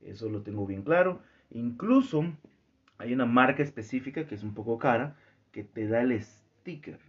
Eso 0.02 0.30
lo 0.30 0.44
tengo 0.44 0.68
bien 0.68 0.84
claro. 0.84 1.20
Incluso 1.50 2.24
hay 3.00 3.14
una 3.14 3.26
marca 3.26 3.64
específica 3.64 4.28
que 4.28 4.36
es 4.36 4.44
un 4.44 4.54
poco 4.54 4.78
cara 4.78 5.16
que 5.52 5.64
te 5.64 5.88
da 5.88 6.02
el 6.02 6.22
sticker 6.22 7.00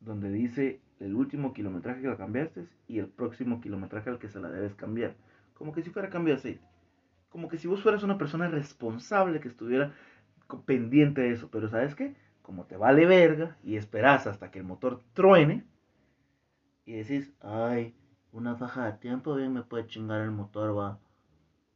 donde 0.00 0.30
dice 0.30 0.80
el 1.00 1.14
último 1.14 1.52
kilometraje 1.52 2.02
que 2.02 2.08
la 2.08 2.16
cambiaste 2.16 2.66
y 2.88 2.98
el 2.98 3.08
próximo 3.08 3.60
kilometraje 3.60 4.10
al 4.10 4.18
que 4.18 4.28
se 4.28 4.40
la 4.40 4.50
debes 4.50 4.74
cambiar. 4.74 5.14
como 5.54 5.72
que 5.72 5.82
si 5.82 5.90
fuera 5.90 6.10
cambio 6.10 6.34
de 6.34 6.40
aceite. 6.40 6.64
Como 7.28 7.48
que 7.48 7.58
si 7.58 7.68
vos 7.68 7.82
fueras 7.82 8.02
una 8.02 8.18
persona 8.18 8.48
responsable 8.48 9.40
que 9.40 9.48
estuviera 9.48 9.92
pendiente 10.66 11.22
de 11.22 11.32
eso. 11.32 11.48
Pero 11.50 11.68
¿sabes 11.68 11.94
qué? 11.94 12.14
Como 12.42 12.64
te 12.66 12.76
vale 12.76 13.06
verga 13.06 13.56
y 13.62 13.76
esperas 13.76 14.26
hasta 14.26 14.50
que 14.50 14.58
el 14.58 14.64
motor 14.64 15.02
truene 15.14 15.64
y 16.86 16.92
decís, 16.94 17.32
ay, 17.40 17.94
una 18.32 18.56
faja 18.56 18.86
de 18.86 18.98
tiempo 18.98 19.34
bien 19.34 19.52
me 19.52 19.62
puede 19.62 19.86
chingar 19.86 20.20
el 20.20 20.30
motor, 20.30 20.76
va. 20.76 20.98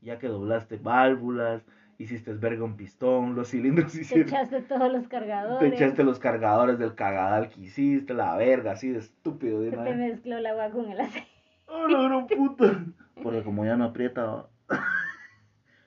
Ya 0.01 0.19
que 0.19 0.29
doblaste 0.29 0.77
válvulas, 0.77 1.63
hiciste 1.99 2.33
verga 2.35 2.65
un 2.65 2.77
pistón, 2.77 3.35
los 3.35 3.49
cilindros 3.51 3.93
Te 3.93 4.01
hicieron... 4.01 4.29
echaste 4.29 4.63
todos 4.63 4.91
los 4.93 5.09
cargadores. 5.09 5.59
Te 5.71 5.77
echaste 5.77 6.05
los 6.05 6.19
cargadores 6.19 6.79
del 6.79 6.95
cagadal 6.95 7.49
que 7.51 7.61
hiciste, 7.63 8.15
la 8.15 8.37
verga, 8.37 8.73
así 8.73 8.91
de 8.91 8.99
estúpido. 9.01 9.61
De 9.61 9.71
Se 9.71 9.77
una 9.77 9.85
te 9.85 9.91
vez. 9.91 9.99
mezcló 9.99 10.37
el 10.39 10.47
agua 10.47 10.71
con 10.71 10.91
el 10.91 11.01
aceite. 11.01 11.29
¡Oh, 11.67 11.87
la 11.89 12.03
gran 12.03 12.27
puta! 12.27 12.85
Porque 13.23 13.43
como 13.43 13.65
ya 13.65 13.77
no 13.77 13.85
aprieta, 13.87 14.47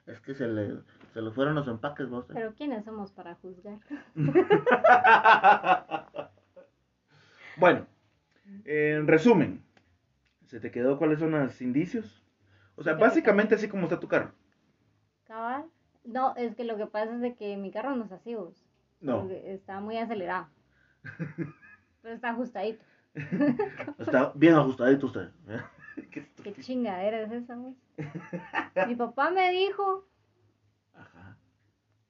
es 0.05 0.19
que 0.19 0.33
se 0.35 0.47
le, 0.47 0.73
se 1.13 1.21
le 1.21 1.31
fueron 1.31 1.55
los 1.55 1.67
empaques, 1.69 2.09
vos. 2.09 2.29
eh. 2.29 2.33
Pero 2.33 2.53
¿quiénes 2.53 2.83
somos 2.83 3.11
para 3.13 3.35
juzgar? 3.35 3.79
bueno, 7.57 7.85
en 8.65 9.07
resumen, 9.07 9.63
¿se 10.47 10.59
te 10.59 10.71
quedó 10.71 10.97
cuáles 10.97 11.19
son 11.19 11.31
los 11.31 11.61
indicios? 11.61 12.21
O 12.75 12.83
sea, 12.83 12.93
Se 12.93 12.97
te 12.99 13.03
básicamente 13.05 13.55
así 13.55 13.67
como 13.67 13.83
está 13.83 13.99
tu 13.99 14.07
carro. 14.07 14.31
¿Cabal? 15.25 15.65
No, 16.03 16.35
es 16.35 16.55
que 16.55 16.63
lo 16.63 16.77
que 16.77 16.87
pasa 16.87 17.13
es 17.15 17.21
de 17.21 17.35
que 17.35 17.57
mi 17.57 17.71
carro 17.71 17.95
no 17.95 18.05
es 18.05 18.11
así, 18.11 18.35
vos. 18.35 18.65
No, 18.99 19.27
Está 19.29 19.79
muy 19.79 19.97
acelerado. 19.97 20.47
Pero 22.01 22.15
está 22.15 22.29
ajustadito. 22.31 22.83
está 23.99 24.31
bien 24.35 24.55
ajustadito 24.55 25.05
usted. 25.07 25.29
¿eh? 25.47 25.61
Qué 25.95 26.01
¿Qué 26.11 26.19
estúpido. 26.21 26.55
chingadera 26.61 27.21
es 27.21 27.31
esa, 27.31 27.55
vos? 27.55 27.75
Mi 28.87 28.95
papá 28.95 29.29
me 29.31 29.51
dijo 29.51 30.07
Ajá. 30.93 31.37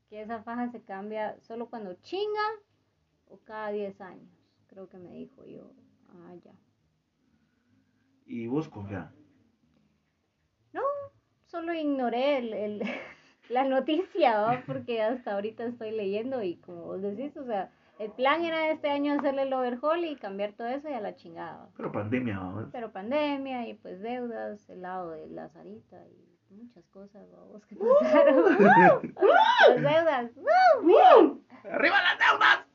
que 0.10 0.22
esa 0.22 0.42
faja 0.44 0.70
se 0.72 0.82
cambia 0.82 1.40
solo 1.42 1.70
cuando 1.70 1.94
chinga 1.96 2.48
o 3.28 3.38
cada 3.40 3.72
10 3.72 4.00
años. 4.02 4.30
Creo 4.68 4.88
que 4.88 4.98
me 4.98 5.12
dijo 5.12 5.46
yo. 5.46 5.72
Ah, 6.10 6.34
ya. 6.44 6.52
Y 8.26 8.48
vos 8.48 8.70
confía. 8.70 9.12
No, 10.74 10.82
solo 11.46 11.74
ignoré 11.74 12.38
el, 12.38 12.54
el- 12.54 12.84
la 13.50 13.64
noticia, 13.64 14.42
¿va? 14.42 14.64
porque 14.66 15.02
hasta 15.02 15.34
ahorita 15.34 15.66
estoy 15.66 15.92
leyendo 15.92 16.42
y 16.44 16.56
como 16.58 16.84
vos 16.84 17.02
decís, 17.02 17.36
o 17.38 17.46
sea, 17.46 17.70
el 18.00 18.12
plan 18.12 18.44
era 18.44 18.72
este 18.72 18.90
año 18.90 19.14
hacerle 19.14 19.44
el 19.44 19.54
overhaul 19.54 20.04
y 20.06 20.16
cambiar 20.16 20.54
todo 20.54 20.68
eso 20.68 20.90
y 20.90 20.94
a 20.94 21.02
la 21.02 21.16
chingada. 21.16 21.58
¿va? 21.58 21.70
Pero 21.78 21.92
pandemia, 21.92 22.40
vamos. 22.40 22.70
Pero 22.72 22.92
pandemia 22.92 23.68
y 23.68 23.74
pues 23.76 24.02
deudas, 24.02 24.70
el 24.70 24.82
lado 24.82 25.12
de 25.12 25.28
la 25.28 25.50
Sarita 25.50 25.98
y 26.08 26.32
muchas 26.54 26.86
cosas, 26.88 27.28
vamos, 27.32 27.66
que 27.66 27.76
¡Uh! 27.76 27.88
pasaron. 28.00 28.58
Las 29.70 29.76
deudas, 29.76 30.32
¡uh! 30.36 31.40
¡Arriba 31.70 31.96
las 32.02 32.18
deudas! 32.18 32.66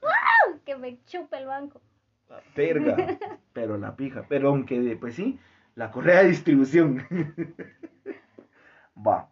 que 0.64 0.76
me 0.76 1.02
chupe 1.04 1.38
el 1.38 1.46
banco. 1.46 1.80
La 2.28 2.42
verga. 2.54 2.96
Pero 3.52 3.78
la 3.78 3.94
pija. 3.96 4.26
Pero 4.28 4.48
aunque, 4.48 4.96
pues 5.00 5.14
sí, 5.14 5.38
la 5.76 5.90
correa 5.90 6.22
de 6.22 6.28
distribución. 6.28 7.02
Va. 9.06 9.30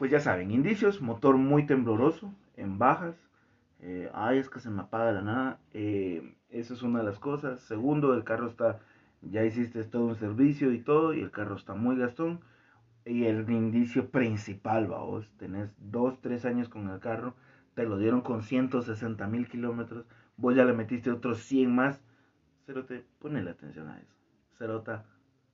Pues 0.00 0.10
ya 0.10 0.18
saben, 0.18 0.50
indicios, 0.50 1.02
motor 1.02 1.36
muy 1.36 1.66
tembloroso, 1.66 2.32
en 2.56 2.78
bajas. 2.78 3.14
eh, 3.80 4.10
ay, 4.14 4.38
es 4.38 4.48
que 4.48 4.58
se 4.58 4.70
me 4.70 4.80
apaga 4.80 5.12
la 5.12 5.20
nada. 5.20 5.60
eh, 5.74 6.34
esa 6.48 6.72
es 6.72 6.82
una 6.82 7.00
de 7.00 7.04
las 7.04 7.18
cosas. 7.18 7.60
Segundo, 7.60 8.14
el 8.14 8.24
carro 8.24 8.48
está, 8.48 8.80
ya 9.20 9.44
hiciste 9.44 9.84
todo 9.84 10.06
un 10.06 10.16
servicio 10.16 10.72
y 10.72 10.80
todo, 10.80 11.12
y 11.12 11.20
el 11.20 11.30
carro 11.30 11.54
está 11.54 11.74
muy 11.74 11.96
gastón. 11.98 12.40
Y 13.04 13.26
el 13.26 13.50
indicio 13.50 14.10
principal, 14.10 14.86
vos, 14.86 15.30
tenés 15.38 15.70
dos, 15.78 16.18
tres 16.22 16.46
años 16.46 16.70
con 16.70 16.88
el 16.88 16.98
carro, 17.00 17.34
te 17.74 17.84
lo 17.84 17.98
dieron 17.98 18.22
con 18.22 18.42
160 18.42 19.26
mil 19.26 19.48
kilómetros, 19.48 20.06
vos 20.38 20.54
ya 20.56 20.64
le 20.64 20.72
metiste 20.72 21.10
otros 21.10 21.40
100 21.42 21.74
más. 21.74 22.00
Cerote, 22.66 23.04
ponele 23.18 23.50
atención 23.50 23.88
a 23.88 23.98
eso. 23.98 24.14
Cerota, 24.58 25.04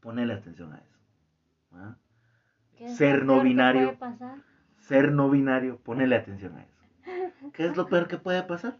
ponele 0.01 0.35
atención 0.35 0.73
a 0.73 0.79
eso. 0.79 0.99
¿ah? 1.73 1.97
¿Qué 2.77 2.87
es 2.87 2.97
Ser 2.97 3.25
no 3.25 3.41
binario. 3.41 3.97
puede 3.99 4.12
pasar? 4.12 4.39
Ser 4.79 5.12
no 5.12 5.31
binario, 5.31 5.79
ponele 5.79 6.17
atención 6.17 6.57
a 6.57 6.62
eso. 6.62 7.51
¿Qué 7.53 7.67
es 7.67 7.77
lo 7.77 7.87
peor 7.87 8.09
que 8.09 8.19
puede 8.19 8.43
pasar? 8.43 8.77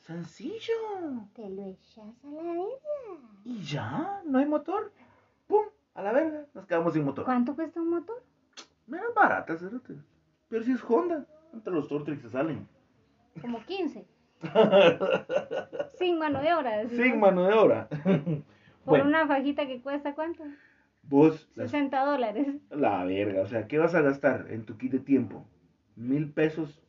Sencillo. 0.00 0.74
Te 1.34 1.48
lo 1.48 1.66
echas 1.66 2.24
a 2.24 2.28
la 2.28 2.42
verga. 2.42 3.20
Y 3.44 3.62
ya, 3.62 4.22
no 4.26 4.38
hay 4.38 4.46
motor. 4.46 4.92
¡Pum! 5.46 5.64
A 5.94 6.02
la 6.02 6.12
verga, 6.12 6.46
nos 6.54 6.66
quedamos 6.66 6.92
sin 6.94 7.04
motor. 7.04 7.24
¿Cuánto 7.24 7.54
cuesta 7.54 7.80
un 7.80 7.90
motor? 7.90 8.22
Menos 8.86 9.14
barata, 9.14 9.56
cerote. 9.56 9.94
Pero 10.48 10.64
si 10.64 10.72
es 10.72 10.84
Honda, 10.84 11.26
entre 11.52 11.72
los 11.72 11.88
Tortrix 11.88 12.22
se 12.22 12.30
salen. 12.30 12.68
Como 13.40 13.62
15. 13.64 14.06
Sin 15.98 16.18
mano 16.18 16.40
de 16.40 16.54
obra. 16.54 16.88
Sin 16.88 17.18
mano 17.18 17.44
de 17.44 17.54
obra. 17.54 17.88
Por 18.84 18.98
bueno, 18.98 19.06
una 19.06 19.26
fajita 19.26 19.66
que 19.66 19.80
cuesta 19.80 20.14
cuánto? 20.14 20.44
Vos, 21.08 21.48
las 21.54 21.70
60 21.70 22.04
dólares. 22.04 22.48
La 22.70 23.04
verga, 23.04 23.42
o 23.42 23.46
sea, 23.46 23.66
¿qué 23.66 23.78
vas 23.78 23.94
a 23.94 24.02
gastar 24.02 24.46
en 24.50 24.64
tu 24.64 24.76
kit 24.76 24.92
de 24.92 25.00
tiempo? 25.00 25.46
¿Mil 25.96 26.30
pesos? 26.32 26.82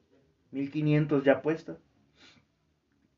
¿Mil 0.51 0.71
quinientos 0.71 1.23
ya 1.23 1.41
puesta? 1.41 1.77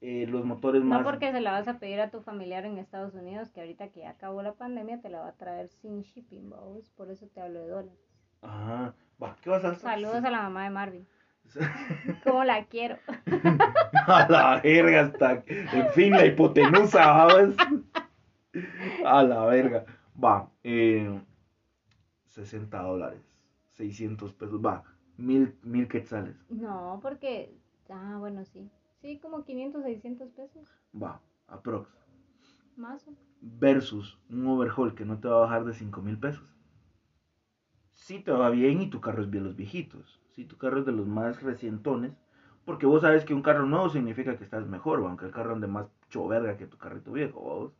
Eh, 0.02 0.28
los 0.28 0.46
motores 0.46 0.84
más... 0.84 1.00
No 1.00 1.06
porque 1.06 1.32
se 1.32 1.42
la 1.42 1.52
vas 1.52 1.68
a 1.68 1.80
pedir 1.80 2.00
a 2.00 2.12
tu 2.12 2.22
familiar 2.22 2.66
en 2.66 2.78
Estados 2.78 3.16
Unidos, 3.16 3.50
que 3.50 3.62
ahorita 3.62 3.90
que 3.90 4.02
ya 4.02 4.12
acabó 4.12 4.42
la 4.44 4.54
pandemia 4.54 5.02
te 5.02 5.10
la 5.10 5.22
va 5.22 5.30
a 5.30 5.38
traer 5.38 5.70
sin 5.70 6.02
shipping, 6.02 6.50
vamos. 6.50 6.90
Por 6.92 7.10
eso 7.10 7.28
te 7.28 7.42
hablo 7.42 7.62
de 7.62 7.68
dólares. 7.68 8.00
Ah, 8.44 8.94
va, 9.22 9.36
¿qué 9.42 9.50
vas 9.50 9.64
a 9.66 9.70
gastar? 9.70 9.94
Saludos 9.94 10.24
a 10.24 10.30
la 10.30 10.42
mamá 10.44 10.66
de 10.66 10.70
Marvin. 10.70 11.08
Como 12.24 12.44
la 12.44 12.66
quiero. 12.66 12.98
a 14.08 14.28
la 14.30 14.62
verga, 14.64 15.02
hasta... 15.02 15.44
En 15.48 15.90
fin, 15.94 16.12
la 16.12 16.26
hipotenusa, 16.26 17.06
vamos. 17.08 17.56
A 19.06 19.22
la 19.24 19.46
verga. 19.46 19.86
Va, 20.24 20.52
eh, 20.64 21.22
60 22.26 22.82
dólares, 22.82 23.22
600 23.72 24.34
pesos, 24.34 24.60
va, 24.66 24.84
mil, 25.18 25.56
mil 25.64 25.88
quetzales, 25.88 26.36
No, 26.50 27.00
porque. 27.02 27.54
Ah, 27.90 28.18
bueno, 28.20 28.44
sí. 28.46 28.70
Sí, 29.02 29.18
como 29.20 29.44
500, 29.44 29.84
600 29.84 30.30
pesos. 30.32 30.68
va, 30.94 31.22
aprox. 31.48 31.90
Más 32.76 33.08
o 33.08 33.12
versus 33.42 34.18
un 34.30 34.48
overhaul 34.48 34.94
que 34.96 35.06
no 35.06 35.20
te 35.20 35.28
va 35.28 35.38
a 35.38 35.40
bajar 35.42 35.66
de 35.66 35.74
5 35.74 36.02
mil 36.02 36.18
pesos. 36.18 36.54
Si 37.94 38.20
te 38.20 38.32
va 38.32 38.50
bien 38.50 38.82
y 38.82 38.90
tu 38.90 39.02
carro 39.02 39.24
es 39.24 39.32
de 39.32 39.42
los 39.42 39.56
viejitos. 39.58 40.22
Si 40.30 40.46
tu 40.46 40.58
carro 40.58 40.80
es 40.80 40.86
de 40.86 40.94
los 40.94 41.06
más 41.08 41.42
recientones. 41.44 42.14
Porque 42.66 42.86
vos 42.86 43.02
sabes 43.02 43.26
que 43.26 43.34
un 43.34 43.42
carro 43.42 43.66
nuevo 43.66 43.90
significa 43.90 44.38
que 44.38 44.44
estás 44.44 44.68
mejor, 44.68 45.00
aunque 45.00 45.26
el 45.26 45.32
carro 45.32 45.54
ande 45.54 45.68
más 45.68 45.88
choverga 46.10 46.58
que 46.58 46.68
tu 46.68 46.78
carrito 46.78 47.12
viejo, 47.12 47.40
vos. 47.42 47.74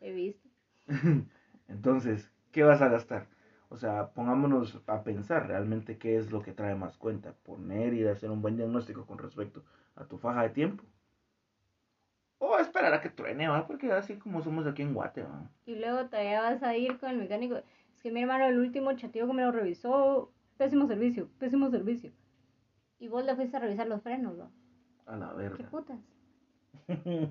He 0.00 0.12
visto. 0.12 0.48
Entonces, 1.70 2.30
¿qué 2.52 2.62
vas 2.64 2.82
a 2.82 2.88
gastar? 2.88 3.28
O 3.70 3.76
sea, 3.76 4.10
pongámonos 4.12 4.82
a 4.86 5.02
pensar 5.04 5.46
realmente 5.48 5.96
qué 5.98 6.16
es 6.16 6.30
lo 6.32 6.42
que 6.42 6.52
trae 6.52 6.74
más 6.74 6.98
cuenta. 6.98 7.32
Poner 7.44 7.94
y 7.94 8.06
hacer 8.06 8.30
un 8.30 8.42
buen 8.42 8.56
diagnóstico 8.56 9.06
con 9.06 9.18
respecto 9.18 9.64
a 9.96 10.04
tu 10.04 10.18
faja 10.18 10.42
de 10.42 10.50
tiempo. 10.50 10.84
O 12.38 12.58
esperar 12.58 12.92
a 12.94 13.00
que 13.00 13.10
truene, 13.10 13.46
¿va? 13.48 13.66
Porque 13.68 13.92
así 13.92 14.18
como 14.18 14.42
somos 14.42 14.66
aquí 14.66 14.82
en 14.82 14.94
Guate, 14.94 15.22
¿va? 15.22 15.48
Y 15.64 15.76
luego 15.76 16.06
todavía 16.06 16.40
vas 16.42 16.62
a 16.62 16.76
ir 16.76 16.98
con 16.98 17.10
el 17.10 17.16
mecánico. 17.18 17.56
Es 17.94 18.02
que 18.02 18.10
mi 18.10 18.20
hermano, 18.22 18.46
el 18.46 18.58
último 18.58 18.92
chatío 18.94 19.26
que 19.26 19.32
me 19.32 19.42
lo 19.44 19.52
revisó, 19.52 20.32
pésimo 20.58 20.86
servicio, 20.86 21.28
pésimo 21.38 21.70
servicio. 21.70 22.10
Y 22.98 23.08
vos 23.08 23.24
le 23.24 23.34
fuiste 23.36 23.56
a 23.56 23.60
revisar 23.60 23.86
los 23.86 24.02
frenos, 24.02 24.36
¿no? 24.36 24.50
A 25.06 25.16
la 25.16 25.32
¿Qué 25.32 25.38
verga. 25.42 25.70
putas? 25.70 25.98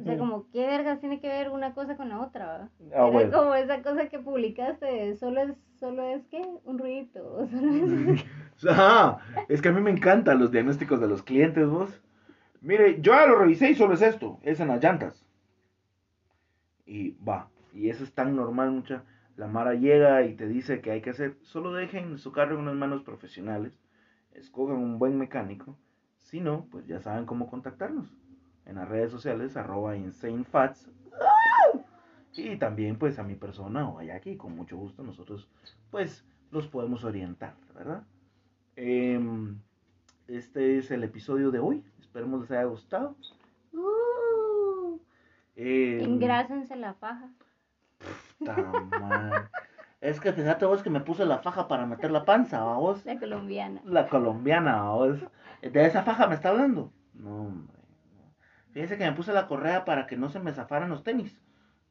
O 0.02 0.04
sea, 0.04 0.18
como, 0.18 0.50
¿qué 0.52 0.66
vergas 0.66 1.00
tiene 1.00 1.20
que 1.20 1.28
ver 1.28 1.50
una 1.50 1.74
cosa 1.74 1.96
con 1.98 2.10
la 2.10 2.22
otra? 2.22 2.70
Ah, 2.94 3.06
Era 3.10 3.30
bueno. 3.30 3.32
como 3.32 3.54
esa 3.56 3.82
cosa 3.82 4.10
que 4.10 4.20
publicaste, 4.20 5.16
solo 5.18 5.42
es, 5.42 5.56
solo 5.80 6.04
es, 6.04 6.26
¿qué? 6.28 6.42
Un 6.64 6.80
ruidito, 6.80 7.48
solo 7.48 7.74
es... 7.74 7.90
Ah, 8.68 9.20
es 9.48 9.62
que 9.62 9.70
a 9.70 9.72
mí 9.72 9.82
me 9.82 9.92
encantan 9.92 10.40
los 10.40 10.52
diagnósticos 10.52 11.00
de 11.00 11.08
los 11.08 11.24
clientes, 11.24 11.68
vos. 11.68 12.02
Mire, 12.62 13.02
yo 13.02 13.14
ya 13.14 13.28
lo 13.28 13.38
revisé 13.38 13.72
y 13.72 13.76
solo 13.76 13.94
es 13.96 14.02
esto, 14.02 14.40
es 14.44 14.60
en 14.60 14.70
las 14.70 14.84
llantas. 14.84 15.26
Y 16.86 17.12
va, 17.24 17.50
y 17.74 17.90
eso 17.90 18.04
es 18.04 18.14
tan 18.14 18.36
normal, 18.36 18.72
mucha. 18.72 19.06
La 19.38 19.48
Mara 19.48 19.76
llega 19.76 20.26
y 20.26 20.36
te 20.36 20.46
dice 20.48 20.82
que 20.82 20.92
hay 20.92 21.02
que 21.02 21.12
hacer, 21.12 21.38
solo 21.42 21.72
dejen 21.72 22.18
su 22.18 22.32
carro 22.34 22.56
en 22.56 22.62
unas 22.64 22.76
manos 22.76 23.04
profesionales, 23.04 23.80
escojan 24.34 24.78
un 24.78 25.00
buen 25.00 25.18
mecánico, 25.18 25.78
si 26.18 26.42
no, 26.42 26.68
pues 26.70 26.86
ya 26.88 27.00
saben 27.00 27.26
cómo 27.26 27.50
contactarnos. 27.50 28.14
En 28.70 28.76
las 28.76 28.88
redes 28.88 29.12
sociales, 29.12 29.58
arroba 29.58 29.98
insanefats. 29.98 30.88
Y 32.36 32.56
también 32.58 33.00
pues 33.00 33.18
a 33.18 33.24
mi 33.24 33.34
persona 33.34 33.90
o 33.90 33.98
allá 33.98 34.16
aquí, 34.16 34.38
con 34.38 34.56
mucho 34.56 34.78
gusto 34.78 35.02
nosotros 35.02 35.50
pues 35.90 36.24
los 36.52 36.68
podemos 36.68 37.04
orientar, 37.04 37.56
¿verdad? 37.74 38.04
Em, 38.76 39.58
este 40.28 40.78
es 40.78 40.92
el 40.92 41.04
episodio 41.04 41.50
de 41.50 41.58
hoy. 41.58 41.84
Esperemos 42.00 42.42
les 42.42 42.52
haya 42.52 42.66
gustado. 42.66 43.16
Uh, 43.74 45.00
em, 45.56 46.02
Engrásense 46.02 46.76
la 46.76 46.94
faja. 46.94 47.28
Es 50.00 50.22
que 50.22 50.32
fíjate 50.32 50.66
vos 50.66 50.84
que 50.84 50.92
me 50.92 51.02
puse 51.02 51.26
la 51.26 51.40
faja 51.40 51.68
para 51.68 51.88
meter 51.88 52.12
la 52.12 52.24
panza, 52.24 52.64
¿va 52.64 52.78
vos. 52.78 53.04
La 53.04 53.20
colombiana. 53.20 53.82
La 53.84 54.08
colombiana, 54.08 54.84
¿va 54.84 54.94
vos. 54.94 55.20
¿De 55.62 55.86
esa 55.86 56.04
faja 56.04 56.28
me 56.28 56.36
está 56.36 56.50
hablando? 56.50 56.94
No, 57.16 57.48
hombre. 57.48 57.79
Fíjese 58.72 58.98
que 58.98 59.06
me 59.06 59.14
puse 59.14 59.34
la 59.34 59.48
correa 59.48 59.86
para 59.86 60.06
que 60.08 60.18
no 60.18 60.30
se 60.30 60.40
me 60.40 60.54
zafaran 60.54 60.90
los 60.90 61.04
tenis. 61.04 61.40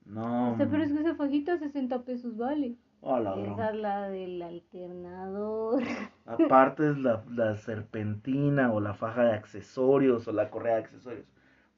No. 0.05 0.53
O 0.53 0.57
sea, 0.57 0.69
pero 0.69 0.83
es 0.83 0.93
que 0.93 1.01
esa 1.01 1.15
fajita 1.15 1.59
60 1.59 2.03
pesos 2.03 2.37
vale. 2.37 2.77
Oh, 3.01 3.19
la. 3.19 3.35
Esa 3.37 3.71
es 3.71 3.77
la 3.77 4.09
del 4.09 4.43
alternador. 4.43 5.83
Aparte 6.25 6.91
es 6.91 6.99
la, 6.99 7.23
la 7.31 7.57
serpentina 7.57 8.73
o 8.73 8.81
la 8.81 8.95
faja 8.95 9.25
de 9.25 9.33
accesorios 9.35 10.27
o 10.27 10.33
la 10.33 10.51
correa 10.51 10.77
de 10.77 10.83
accesorios. 10.83 11.27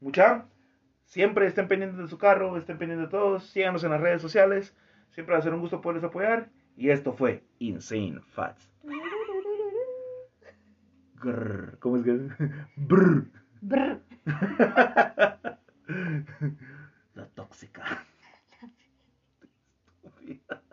Mucha, 0.01 0.47
siempre 1.05 1.47
estén 1.47 1.69
pendientes 1.69 1.99
de 1.99 2.09
su 2.09 2.19
carro, 2.19 2.57
estén 2.57 2.79
pendientes 2.79 3.09
de 3.09 3.11
todos, 3.11 3.45
síganos 3.45 3.85
en 3.85 3.91
las 3.91 4.01
redes 4.01 4.23
sociales. 4.23 4.77
Siempre 5.11 5.35
va 5.35 5.41
a 5.41 5.43
ser 5.43 5.53
un 5.53 5.61
gusto 5.61 5.81
poderles 5.81 6.05
apoyar. 6.05 6.51
Y 6.77 6.91
esto 6.91 7.13
fue 7.13 7.43
Insane 7.59 8.21
Fats. 8.29 8.71
Grrr, 11.21 11.79
¿Cómo 11.81 11.97
es 11.97 12.03
que 12.05 12.15
es? 12.15 12.23
Brr. 12.77 13.40
Brr. 13.63 14.01
La 17.15 17.27
tóxica. 17.35 17.83
Estúpida. 20.03 20.63